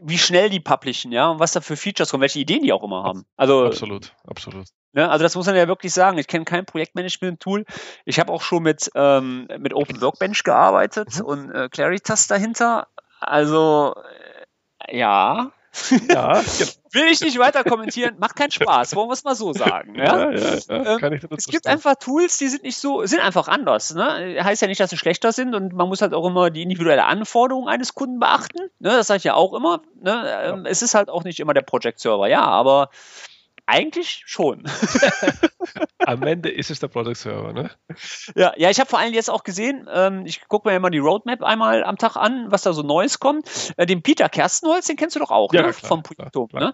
[0.00, 2.82] wie schnell die publishen, ja, und was da für Features kommen, welche Ideen die auch
[2.82, 3.24] immer haben.
[3.36, 4.66] Also absolut, absolut.
[4.92, 6.18] Ne, also das muss man ja wirklich sagen.
[6.18, 7.64] Ich kenne kein Projektmanagement-Tool.
[8.04, 11.24] Ich habe auch schon mit ähm, mit Open Workbench gearbeitet mhm.
[11.24, 12.86] und äh, Claritas dahinter.
[13.20, 13.94] Also
[14.86, 15.52] äh, ja,
[16.08, 16.72] ja, genau.
[16.94, 19.96] Will ich nicht weiter kommentieren, macht keinen Spaß, wollen wir es mal so sagen.
[19.96, 20.30] Ja?
[20.30, 20.98] Ja, ja.
[20.98, 23.94] Ähm, es gibt einfach Tools, die sind nicht so, sind einfach anders.
[23.94, 24.38] Ne?
[24.42, 27.04] Heißt ja nicht, dass sie schlechter sind und man muss halt auch immer die individuelle
[27.04, 28.70] Anforderung eines Kunden beachten.
[28.78, 28.90] Ne?
[28.90, 29.82] Das sage ich ja auch immer.
[30.00, 30.40] Ne?
[30.44, 32.90] Ähm, es ist halt auch nicht immer der Project Server, ja, aber
[33.66, 34.64] eigentlich schon.
[35.98, 37.70] Am Ende ist es der Product Server, ne?
[38.34, 40.98] Ja, ja ich habe vor allem jetzt auch gesehen, ähm, ich gucke mir immer die
[40.98, 43.72] Roadmap einmal am Tag an, was da so Neues kommt.
[43.76, 45.72] Äh, den Peter Kerstenholz, den kennst du doch auch, ja, ne?
[45.72, 46.48] Klar, vom Projektum.
[46.52, 46.72] Ne?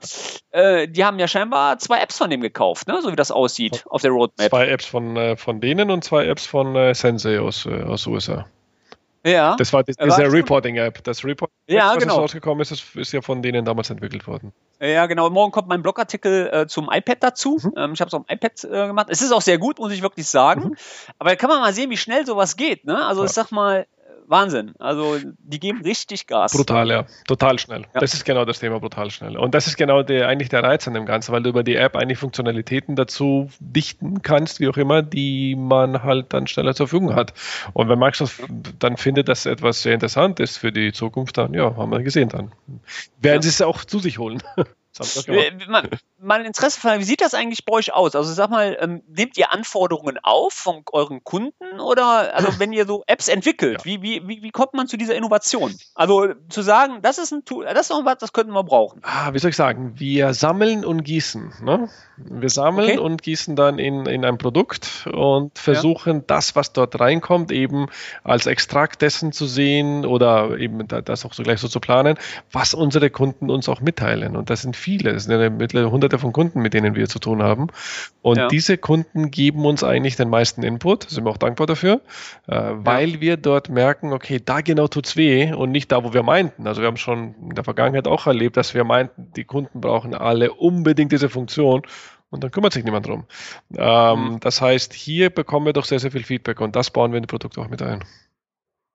[0.50, 3.00] Äh, die haben ja scheinbar zwei Apps von dem gekauft, ne?
[3.02, 4.50] so wie das aussieht von, auf der Roadmap.
[4.50, 8.06] Zwei Apps von, äh, von denen und zwei Apps von äh, Sensei aus, äh, aus
[8.06, 8.46] USA.
[9.24, 9.56] Ja.
[9.56, 11.04] Das war diese Reporting-App.
[11.04, 12.16] Das Reporting, ja, was genau.
[12.16, 14.52] rausgekommen ist, ist, ist ja von denen damals entwickelt worden.
[14.80, 15.28] Ja, genau.
[15.28, 17.58] Morgen kommt mein Blogartikel äh, zum iPad dazu.
[17.62, 17.72] Mhm.
[17.76, 19.08] Ähm, ich habe es auf dem iPad äh, gemacht.
[19.10, 20.70] Es ist auch sehr gut, muss ich wirklich sagen.
[20.70, 20.76] Mhm.
[21.18, 22.86] Aber da kann man mal sehen, wie schnell sowas geht.
[22.86, 23.04] Ne?
[23.04, 23.26] Also ja.
[23.26, 23.86] ich sag mal,
[24.30, 24.72] Wahnsinn.
[24.78, 26.52] Also die geben richtig Gas.
[26.52, 27.06] Brutal, ja.
[27.26, 27.82] Total schnell.
[27.92, 28.00] Ja.
[28.00, 29.36] Das ist genau das Thema, brutal schnell.
[29.36, 31.74] Und das ist genau der, eigentlich der Reiz an dem Ganzen, weil du über die
[31.74, 36.86] App eigentlich Funktionalitäten dazu dichten kannst, wie auch immer, die man halt dann schneller zur
[36.86, 37.34] Verfügung hat.
[37.72, 38.44] Und wenn Microsoft
[38.78, 42.28] dann findet, dass etwas sehr interessant ist für die Zukunft, dann ja, haben wir gesehen
[42.28, 42.52] dann.
[43.20, 43.42] Werden ja.
[43.42, 44.42] sie es auch zu sich holen.
[46.18, 48.14] Mal Interesse wie sieht das eigentlich bei euch aus?
[48.14, 52.86] Also sag mal, ähm, nehmt ihr Anforderungen auf von euren Kunden oder also wenn ihr
[52.86, 53.84] so Apps entwickelt, ja.
[53.84, 55.74] wie, wie, wie, wie kommt man zu dieser Innovation?
[55.94, 59.00] Also zu sagen, das ist ein Tool, das ist noch was, das könnten wir brauchen.
[59.04, 59.94] Ah, wie soll ich sagen?
[59.96, 61.54] Wir sammeln und gießen.
[61.62, 61.88] Ne?
[62.16, 62.98] Wir sammeln okay.
[62.98, 66.24] und gießen dann in, in ein Produkt und versuchen ja.
[66.26, 67.86] das, was dort reinkommt, eben
[68.24, 72.18] als Extrakt dessen zu sehen oder eben das auch so gleich so zu planen,
[72.52, 74.36] was unsere Kunden uns auch mitteilen.
[74.36, 77.18] Und das sind viele, es sind ja mittlerweile hunderte von Kunden, mit denen wir zu
[77.18, 77.68] tun haben.
[78.22, 78.48] Und ja.
[78.48, 82.00] diese Kunden geben uns eigentlich den meisten Input, sind wir auch dankbar dafür,
[82.48, 86.22] äh, weil wir dort merken, okay, da genau tut's weh und nicht da, wo wir
[86.22, 86.66] meinten.
[86.66, 90.14] Also wir haben schon in der Vergangenheit auch erlebt, dass wir meinten, die Kunden brauchen
[90.14, 91.82] alle unbedingt diese Funktion
[92.30, 93.24] und dann kümmert sich niemand drum.
[93.76, 94.40] Ähm, mhm.
[94.40, 97.24] Das heißt, hier bekommen wir doch sehr, sehr viel Feedback und das bauen wir in
[97.24, 98.04] die Produkte auch mit ein.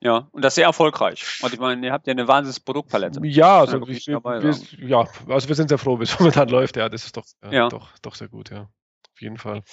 [0.05, 1.39] Ja, und das sehr erfolgreich.
[1.41, 3.19] Und ich meine, ihr habt ja eine wahnsinnige Produktpalette.
[3.23, 4.55] Ja, also, ja, wir, dabei, wir,
[4.87, 6.77] ja, also wir sind sehr froh, wie es momentan läuft.
[6.77, 7.69] Ja, das ist doch, ja.
[7.69, 8.61] doch, doch sehr gut, ja.
[8.61, 9.63] Auf jeden Fall.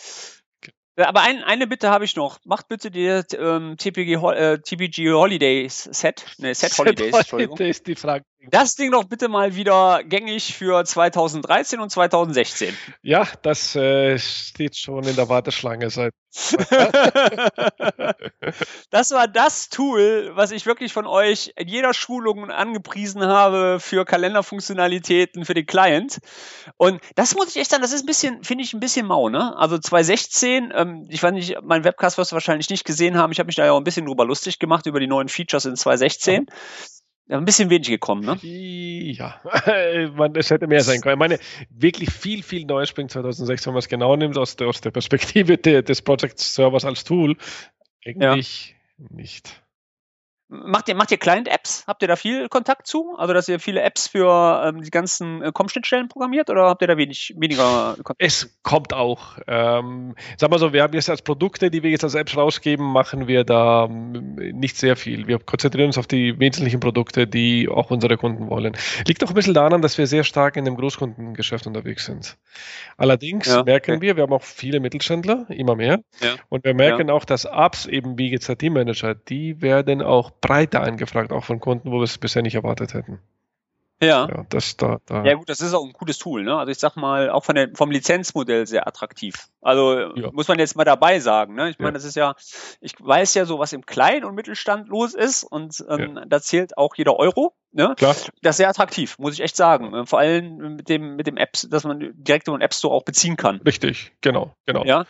[0.96, 2.38] Aber ein, eine Bitte habe ich noch.
[2.46, 6.24] Macht bitte die ähm, TPG, äh, TPG Holidays Set.
[6.38, 7.58] Ne, Set Holidays, Entschuldigung.
[7.58, 8.24] Holidays, die Frage.
[8.50, 12.76] Das Ding doch bitte mal wieder gängig für 2013 und 2016.
[13.02, 16.12] Ja, das äh, steht schon in der Warteschlange seit.
[18.90, 24.04] das war das Tool, was ich wirklich von euch in jeder Schulung angepriesen habe für
[24.04, 26.18] Kalenderfunktionalitäten für den Client.
[26.78, 29.28] Und das muss ich echt sagen, das ist ein bisschen, finde ich, ein bisschen mau,
[29.28, 29.56] ne?
[29.56, 33.30] Also 2016, ähm, ich weiß nicht, mein Webcast wirst du wahrscheinlich nicht gesehen haben.
[33.30, 35.66] Ich habe mich da ja auch ein bisschen drüber lustig gemacht über die neuen Features
[35.66, 36.46] in 2016.
[36.48, 36.54] Ja.
[37.32, 38.38] Ja, ein bisschen wenig gekommen, ne?
[38.42, 39.40] Ja,
[40.34, 41.14] es hätte mehr sein können.
[41.14, 41.38] Ich meine,
[41.70, 44.90] wirklich viel, viel Neues bringt 2016, wenn man es genau nimmt, aus der, aus der
[44.90, 47.38] Perspektive des Project Servers als Tool.
[48.04, 49.06] Eigentlich ja.
[49.08, 49.61] nicht.
[50.54, 51.84] Macht ihr, macht ihr Client-Apps?
[51.86, 53.16] Habt ihr da viel Kontakt zu?
[53.16, 56.88] Also, dass ihr viele Apps für ähm, die ganzen äh, Com-Schnittstellen programmiert oder habt ihr
[56.88, 58.16] da wenig, weniger Kontakt?
[58.18, 59.38] Es kommt auch.
[59.46, 62.84] Ähm, sag mal so, wir haben jetzt als Produkte, die wir jetzt als Apps rausgeben,
[62.84, 65.26] machen wir da ähm, nicht sehr viel.
[65.26, 68.76] Wir konzentrieren uns auf die wesentlichen Produkte, die auch unsere Kunden wollen.
[69.06, 72.36] Liegt auch ein bisschen daran, dass wir sehr stark in dem Großkundengeschäft unterwegs sind.
[72.98, 74.02] Allerdings ja, merken okay.
[74.02, 76.00] wir, wir haben auch viele Mittelständler, immer mehr.
[76.20, 76.34] Ja.
[76.50, 77.14] Und wir merken ja.
[77.14, 81.60] auch, dass Apps eben wie jetzt der Teammanager, die werden auch breiter angefragt, auch von
[81.60, 83.20] Kunden, wo wir es bisher nicht erwartet hätten.
[84.02, 84.26] Ja.
[84.28, 85.24] Ja, das da, da.
[85.24, 86.56] ja gut, das ist auch ein cooles Tool, ne?
[86.56, 89.46] Also ich sag mal, auch von der, vom Lizenzmodell sehr attraktiv.
[89.60, 90.30] Also ja.
[90.32, 91.70] muss man jetzt mal dabei sagen, ne?
[91.70, 91.94] Ich meine, ja.
[91.94, 92.34] das ist ja,
[92.80, 96.76] ich weiß ja so, was im Klein- und Mittelstand los ist und ähm, da zählt
[96.76, 97.54] auch jeder Euro.
[97.70, 97.94] Ne?
[97.96, 98.16] Klar.
[98.42, 100.06] Das ist sehr attraktiv, muss ich echt sagen.
[100.06, 103.04] Vor allem mit dem, mit dem Apps, dass man direkt über den App Store auch
[103.04, 103.60] beziehen kann.
[103.64, 104.84] Richtig, genau, genau.
[104.84, 105.06] Ja.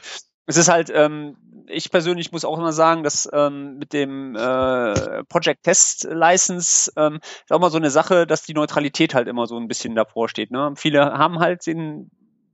[0.47, 1.37] Es ist halt, ähm,
[1.67, 7.21] ich persönlich muss auch immer sagen, dass ähm, mit dem äh, Project Test License ähm,
[7.23, 10.29] ist auch mal so eine Sache, dass die Neutralität halt immer so ein bisschen davor
[10.29, 10.51] steht.
[10.51, 10.75] Ne?
[10.77, 12.11] Viele haben halt den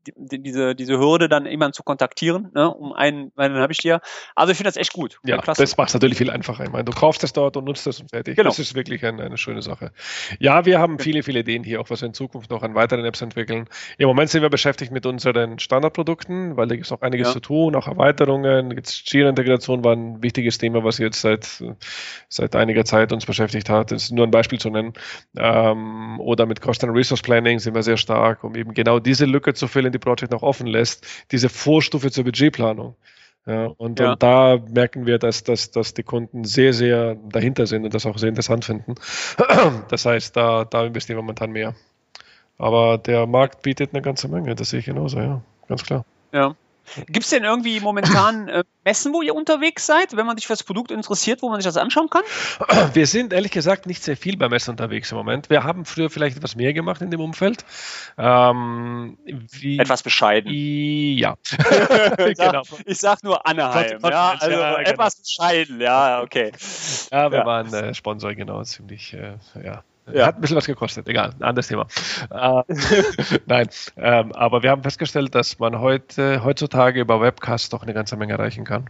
[0.07, 4.01] die, diese, diese Hürde, dann jemanden zu kontaktieren, ne, um einen, dann habe ich dir.
[4.35, 5.19] Also ich finde das echt gut.
[5.25, 5.63] Ja, klasse.
[5.63, 6.65] das macht es natürlich viel einfacher.
[6.65, 8.37] Ich meine, du kaufst es dort und nutzt es und fertig.
[8.37, 8.49] Genau.
[8.49, 9.93] Das ist wirklich eine, eine schöne Sache.
[10.39, 13.05] Ja, wir haben viele, viele Ideen hier, auch was wir in Zukunft noch an weiteren
[13.05, 13.69] Apps entwickeln.
[13.99, 17.33] Im Moment sind wir beschäftigt mit unseren Standardprodukten, weil da gibt es auch einiges ja.
[17.35, 18.81] zu tun, auch Erweiterungen.
[19.05, 21.63] Jira-Integration war ein wichtiges Thema, was jetzt seit,
[22.29, 23.91] seit einiger Zeit uns beschäftigt hat.
[23.91, 24.93] Das ist nur ein Beispiel zu nennen.
[25.37, 29.25] Ähm, oder mit Cost and Resource Planning sind wir sehr stark, um eben genau diese
[29.25, 32.97] Lücke zu füllen, die Project noch offen lässt, diese Vorstufe zur Budgetplanung.
[33.47, 34.13] Ja, und, ja.
[34.13, 38.05] und, da merken wir, dass, dass, dass die Kunden sehr, sehr dahinter sind und das
[38.05, 38.95] auch sehr interessant finden.
[39.89, 41.75] Das heißt, da, da investieren wir momentan mehr.
[42.59, 46.05] Aber der Markt bietet eine ganze Menge, das sehe ich genauso, ja, ganz klar.
[46.33, 46.57] Ja.
[47.07, 50.53] Gibt es denn irgendwie momentan äh, Messen, wo ihr unterwegs seid, wenn man sich für
[50.53, 52.23] das Produkt interessiert, wo man sich das anschauen kann?
[52.95, 55.51] Wir sind ehrlich gesagt nicht sehr viel bei Messen unterwegs im Moment.
[55.51, 57.65] Wir haben früher vielleicht etwas mehr gemacht in dem Umfeld.
[58.17, 60.51] Ähm, wie, etwas bescheiden.
[60.53, 61.37] Ja.
[62.17, 62.63] genau.
[62.87, 64.01] Ich sag nur Anaheim.
[64.03, 64.91] Ja, also ja, genau.
[64.91, 66.53] etwas bescheiden, ja, okay.
[67.11, 67.47] Ja, wir ja.
[67.47, 69.83] waren äh, Sponsor, genau, ziemlich, äh, ja.
[70.13, 70.27] Ja.
[70.27, 71.87] Hat ein bisschen was gekostet, egal, anderes Thema.
[72.31, 72.63] Äh,
[73.47, 78.17] nein, ähm, aber wir haben festgestellt, dass man heute, heutzutage über Webcast doch eine ganze
[78.17, 78.87] Menge erreichen kann.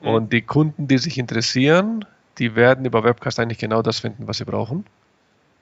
[0.00, 0.08] Mhm.
[0.08, 2.04] Und die Kunden, die sich interessieren,
[2.38, 4.84] die werden über Webcast eigentlich genau das finden, was sie brauchen.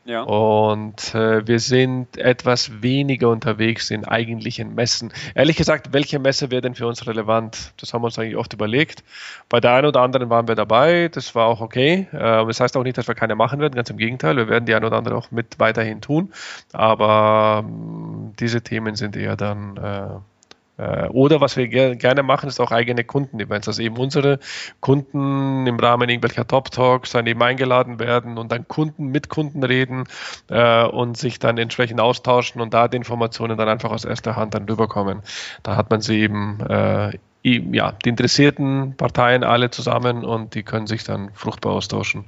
[0.06, 0.22] Ja.
[0.22, 5.12] Und äh, wir sind etwas weniger unterwegs in eigentlichen Messen.
[5.34, 7.72] Ehrlich gesagt, welche Messe wäre denn für uns relevant?
[7.78, 9.02] Das haben wir uns eigentlich oft überlegt.
[9.48, 12.06] Bei der einen oder anderen waren wir dabei, das war auch okay.
[12.12, 14.66] Äh, das heißt auch nicht, dass wir keine machen werden, ganz im Gegenteil, wir werden
[14.66, 16.32] die eine oder andere auch mit weiterhin tun.
[16.72, 20.35] Aber äh, diese Themen sind eher dann Äh,
[20.78, 23.66] oder was wir ger gerne machen, ist auch eigene Kundenevents.
[23.66, 24.38] Also eben unsere
[24.80, 30.04] Kunden im Rahmen irgendwelcher Top-Talks dann eben eingeladen werden und dann Kunden mit Kunden reden
[30.48, 34.54] äh, und sich dann entsprechend austauschen und da die Informationen dann einfach aus erster Hand
[34.54, 35.22] dann rüberkommen.
[35.62, 37.12] Da hat man sie eben äh,
[37.42, 42.24] ja, die interessierten Parteien alle zusammen und die können sich dann fruchtbar austauschen.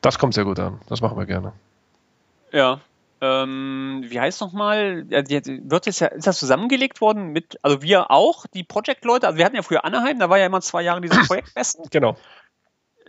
[0.00, 0.80] Das kommt sehr gut an.
[0.88, 1.52] Das machen wir gerne.
[2.50, 2.80] Ja,
[3.20, 8.46] ähm, wie heißt nochmal, wird jetzt ja, ist das zusammengelegt worden mit, also wir auch,
[8.46, 11.20] die Project-Leute, also wir hatten ja früher Anaheim, da war ja immer zwei Jahre diese
[11.26, 11.86] Projektbesten.
[11.90, 12.16] Genau.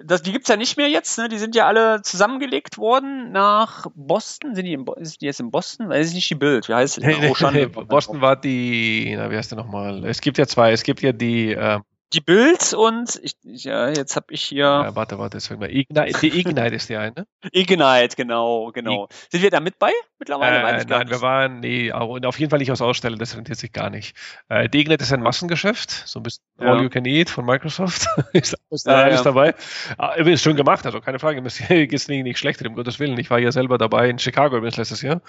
[0.03, 1.29] Das, die gibt's ja nicht mehr jetzt, ne?
[1.29, 4.53] Die sind ja alle zusammengelegt worden nach Boston.
[4.53, 5.87] Sind die, in, ist die jetzt in Boston?
[5.87, 6.67] Weiß ich nicht die Bild.
[6.67, 7.71] Wie heißt die?
[7.73, 10.03] Oh, Boston war die, na, wie heißt der nochmal?
[10.03, 10.73] Es gibt ja zwei.
[10.73, 11.79] Es gibt ja die, äh,
[12.15, 14.63] die Bild und ich, ja, jetzt habe ich hier.
[14.63, 15.69] Ja, warte, warte, jetzt mal.
[15.69, 17.27] Ignite, die Ignite ist die eine.
[17.51, 19.07] Ignite, genau, genau.
[19.29, 20.81] Sind wir da mit bei mittlerweile?
[20.81, 23.89] Äh, nein, wir waren, nee, auf jeden Fall nicht aus Ausstellen, das rentiert sich gar
[23.89, 24.15] nicht.
[24.49, 26.67] Äh, die Ignite ist ein Massengeschäft, so ein bisschen ja.
[26.67, 28.07] All You Can Eat von Microsoft.
[28.33, 29.23] ist ist ja, alles ja.
[29.23, 29.53] dabei.
[29.97, 33.17] Ah, ist schön gemacht, also keine Frage, ist nicht, nicht schlecht, um Gottes Willen.
[33.19, 35.21] Ich war ja selber dabei in Chicago übrigens letztes Jahr.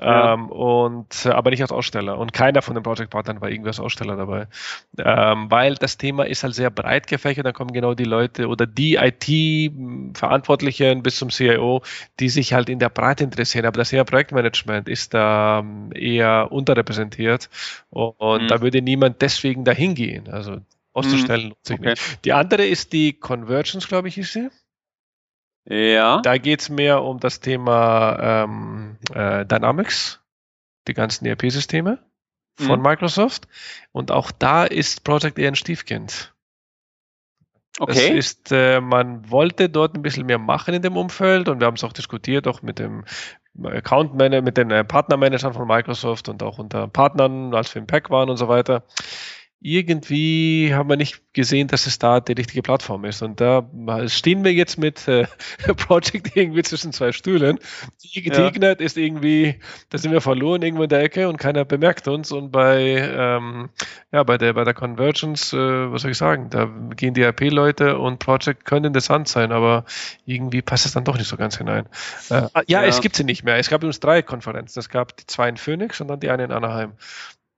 [0.00, 0.34] Ja.
[0.34, 2.18] Ähm, und, äh, aber nicht als Aussteller.
[2.18, 4.46] Und keiner von den Project-Partnern war irgendwie als Aussteller dabei.
[4.98, 7.44] Ähm, weil das Thema ist halt sehr breit gefächert.
[7.44, 11.82] Da kommen genau die Leute oder die IT-Verantwortlichen bis zum CIO,
[12.18, 13.66] die sich halt in der Breite interessieren.
[13.66, 17.50] Aber das Thema Projektmanagement ist da ähm, eher unterrepräsentiert.
[17.90, 18.48] Und mhm.
[18.48, 20.28] da würde niemand deswegen dahin gehen.
[20.28, 20.58] Also
[20.92, 21.74] auszustellen mhm.
[21.74, 21.94] okay.
[22.24, 24.48] Die andere ist die Convergence, glaube ich, ist sie.
[25.64, 26.20] Ja.
[26.22, 30.20] Da geht es mehr um das Thema ähm, äh, Dynamics,
[30.88, 31.98] die ganzen ERP-Systeme
[32.58, 32.86] von mhm.
[32.86, 33.48] Microsoft.
[33.92, 36.34] Und auch da ist Project eher ein Stiefkind.
[37.78, 37.92] Okay.
[37.92, 41.66] Das ist, äh, man wollte dort ein bisschen mehr machen in dem Umfeld und wir
[41.66, 43.04] haben es auch diskutiert, auch mit dem
[43.62, 47.86] Account Manager, mit den äh, Partnermanagern von Microsoft und auch unter Partnern, als wir im
[47.86, 48.84] Pack waren und so weiter
[49.62, 53.22] irgendwie haben wir nicht gesehen, dass es da die richtige Plattform ist.
[53.22, 53.68] Und da
[54.06, 55.26] stehen wir jetzt mit äh,
[55.76, 57.58] Project irgendwie zwischen zwei Stühlen.
[58.02, 58.46] Die ja.
[58.46, 62.32] Ignite ist irgendwie, da sind wir verloren irgendwo in der Ecke und keiner bemerkt uns.
[62.32, 63.68] Und bei, ähm,
[64.12, 67.98] ja, bei der, bei der Convergence, äh, was soll ich sagen, da gehen die RP-Leute
[67.98, 69.84] und Project können interessant sein, aber
[70.24, 71.86] irgendwie passt es dann doch nicht so ganz hinein.
[72.30, 73.56] Äh, ja, ja, es gibt sie nicht mehr.
[73.56, 74.78] Es gab uns drei Konferenzen.
[74.78, 76.92] Es gab die zwei in Phoenix und dann die eine in Anaheim.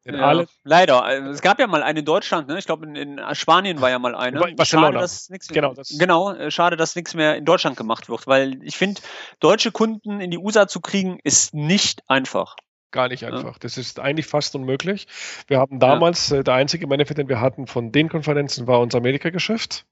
[0.04, 1.04] In ja, leider.
[1.04, 2.58] Also, es gab ja mal eine in Deutschland, ne?
[2.58, 4.40] Ich glaube, in, in, Spanien war ja mal eine.
[4.56, 4.64] Barcelona.
[4.64, 8.08] Schade, dass nichts mehr, genau, das genau, äh, schade, dass nichts mehr in Deutschland gemacht
[8.08, 9.00] wird, weil ich finde,
[9.38, 12.56] deutsche Kunden in die USA zu kriegen, ist nicht einfach.
[12.90, 13.54] Gar nicht einfach.
[13.54, 13.58] Ja.
[13.60, 15.06] Das ist eigentlich fast unmöglich.
[15.46, 16.38] Wir haben damals, ja.
[16.38, 19.86] äh, der einzige Benefit, den wir hatten von den Konferenzen, war unser Amerika-Geschäft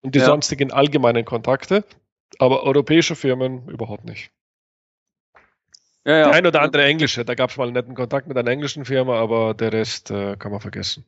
[0.00, 0.26] und die ja.
[0.26, 1.84] sonstigen allgemeinen Kontakte,
[2.38, 4.30] aber europäische Firmen überhaupt nicht.
[6.04, 6.28] Ja, ja.
[6.30, 8.84] Die ein oder andere englische, da gab es mal einen netten Kontakt mit einer englischen
[8.84, 11.04] Firma, aber der Rest äh, kann man vergessen.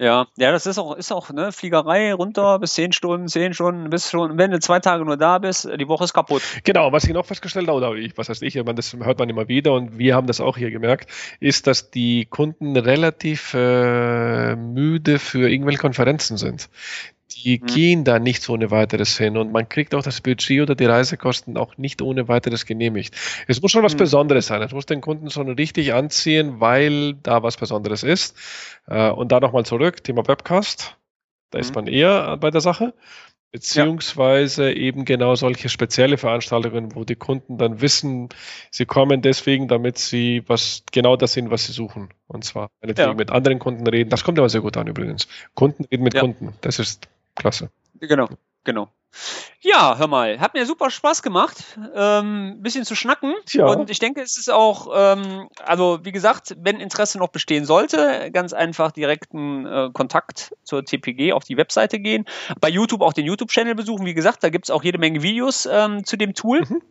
[0.00, 3.90] Ja, ja, das ist auch, ist auch, ne, Fliegerei runter bis zehn Stunden, zehn Stunden,
[3.90, 6.42] bis schon, wenn du zwei Tage nur da bist, die Woche ist kaputt.
[6.64, 9.46] Genau, was ich noch festgestellt habe, oder ich, was heißt ich, das hört man immer
[9.46, 15.20] wieder und wir haben das auch hier gemerkt, ist, dass die Kunden relativ äh, müde
[15.20, 16.68] für irgendwelche Konferenzen sind
[17.32, 17.66] die mhm.
[17.66, 21.56] gehen da nicht ohne weiteres hin und man kriegt auch das Budget oder die Reisekosten
[21.56, 23.14] auch nicht ohne weiteres genehmigt.
[23.48, 23.98] Es muss schon was mhm.
[23.98, 24.62] Besonderes sein.
[24.62, 28.36] Es muss den Kunden schon richtig anziehen, weil da was Besonderes ist.
[28.86, 30.96] Äh, und da nochmal zurück, Thema Webcast.
[31.50, 31.60] Da mhm.
[31.60, 32.94] ist man eher bei der Sache.
[33.54, 34.74] Beziehungsweise ja.
[34.74, 38.30] eben genau solche spezielle Veranstaltungen, wo die Kunden dann wissen,
[38.72, 42.08] sie kommen deswegen, damit sie was genau das sind, was sie suchen.
[42.26, 43.14] Und zwar ja.
[43.14, 44.10] mit anderen Kunden reden.
[44.10, 45.28] Das kommt immer sehr gut an übrigens.
[45.54, 46.20] Kunden reden mit ja.
[46.22, 46.54] Kunden.
[46.62, 47.70] Das ist Klasse.
[48.00, 48.28] Genau,
[48.64, 48.88] genau.
[49.60, 53.34] Ja, hör mal, hat mir super Spaß gemacht, ähm, bisschen zu schnacken.
[53.48, 53.66] Ja.
[53.66, 58.30] Und ich denke, es ist auch, ähm, also wie gesagt, wenn Interesse noch bestehen sollte,
[58.32, 62.26] ganz einfach direkten äh, Kontakt zur TPG auf die Webseite gehen.
[62.60, 64.04] Bei YouTube auch den YouTube-Channel besuchen.
[64.04, 66.60] Wie gesagt, da gibt es auch jede Menge Videos ähm, zu dem Tool.
[66.60, 66.82] Mhm.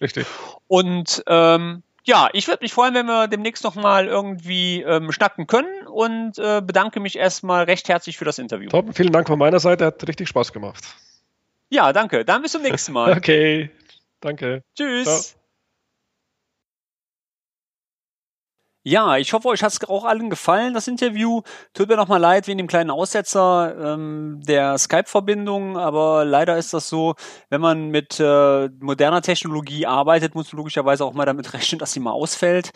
[0.00, 0.26] Richtig.
[0.68, 5.86] Und ähm, ja, ich würde mich freuen, wenn wir demnächst nochmal irgendwie ähm, schnacken können
[5.88, 8.68] und äh, bedanke mich erstmal recht herzlich für das Interview.
[8.68, 10.84] Top, vielen Dank von meiner Seite, hat richtig Spaß gemacht.
[11.70, 12.24] Ja, danke.
[12.24, 13.12] Dann bis zum nächsten Mal.
[13.16, 13.70] okay,
[14.20, 14.62] danke.
[14.76, 15.04] Tschüss.
[15.04, 15.46] Ciao.
[18.88, 21.42] Ja, ich hoffe, euch hat es auch allen gefallen, das Interview.
[21.74, 26.88] Tut mir nochmal leid wegen dem kleinen Aussetzer ähm, der Skype-Verbindung, aber leider ist das
[26.88, 27.16] so,
[27.50, 31.94] wenn man mit äh, moderner Technologie arbeitet, muss man logischerweise auch mal damit rechnen, dass
[31.94, 32.70] sie mal ausfällt.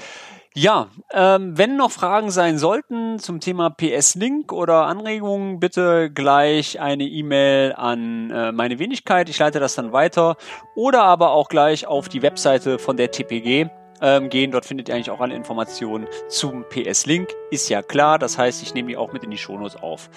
[0.54, 7.04] Ja, ähm, wenn noch Fragen sein sollten zum Thema PS-Link oder Anregungen, bitte gleich eine
[7.04, 9.28] E-Mail an äh, meine Wenigkeit.
[9.28, 10.36] Ich leite das dann weiter.
[10.74, 13.70] Oder aber auch gleich auf die Webseite von der TPG
[14.00, 14.50] ähm, gehen.
[14.50, 17.30] Dort findet ihr eigentlich auch alle Informationen zum PS-Link.
[17.50, 18.18] Ist ja klar.
[18.18, 20.10] Das heißt, ich nehme die auch mit in die Shownotes auf.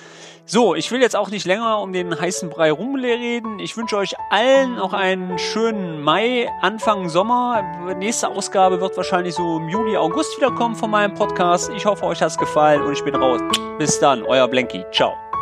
[0.45, 3.59] So, ich will jetzt auch nicht länger um den heißen Brei rumreden.
[3.59, 7.63] Ich wünsche euch allen noch einen schönen Mai, Anfang Sommer.
[7.97, 11.71] Nächste Ausgabe wird wahrscheinlich so im Juli, August wiederkommen von meinem Podcast.
[11.75, 13.41] Ich hoffe, euch hat es gefallen und ich bin raus.
[13.79, 14.83] Bis dann, euer Blanky.
[14.91, 15.32] Ciao.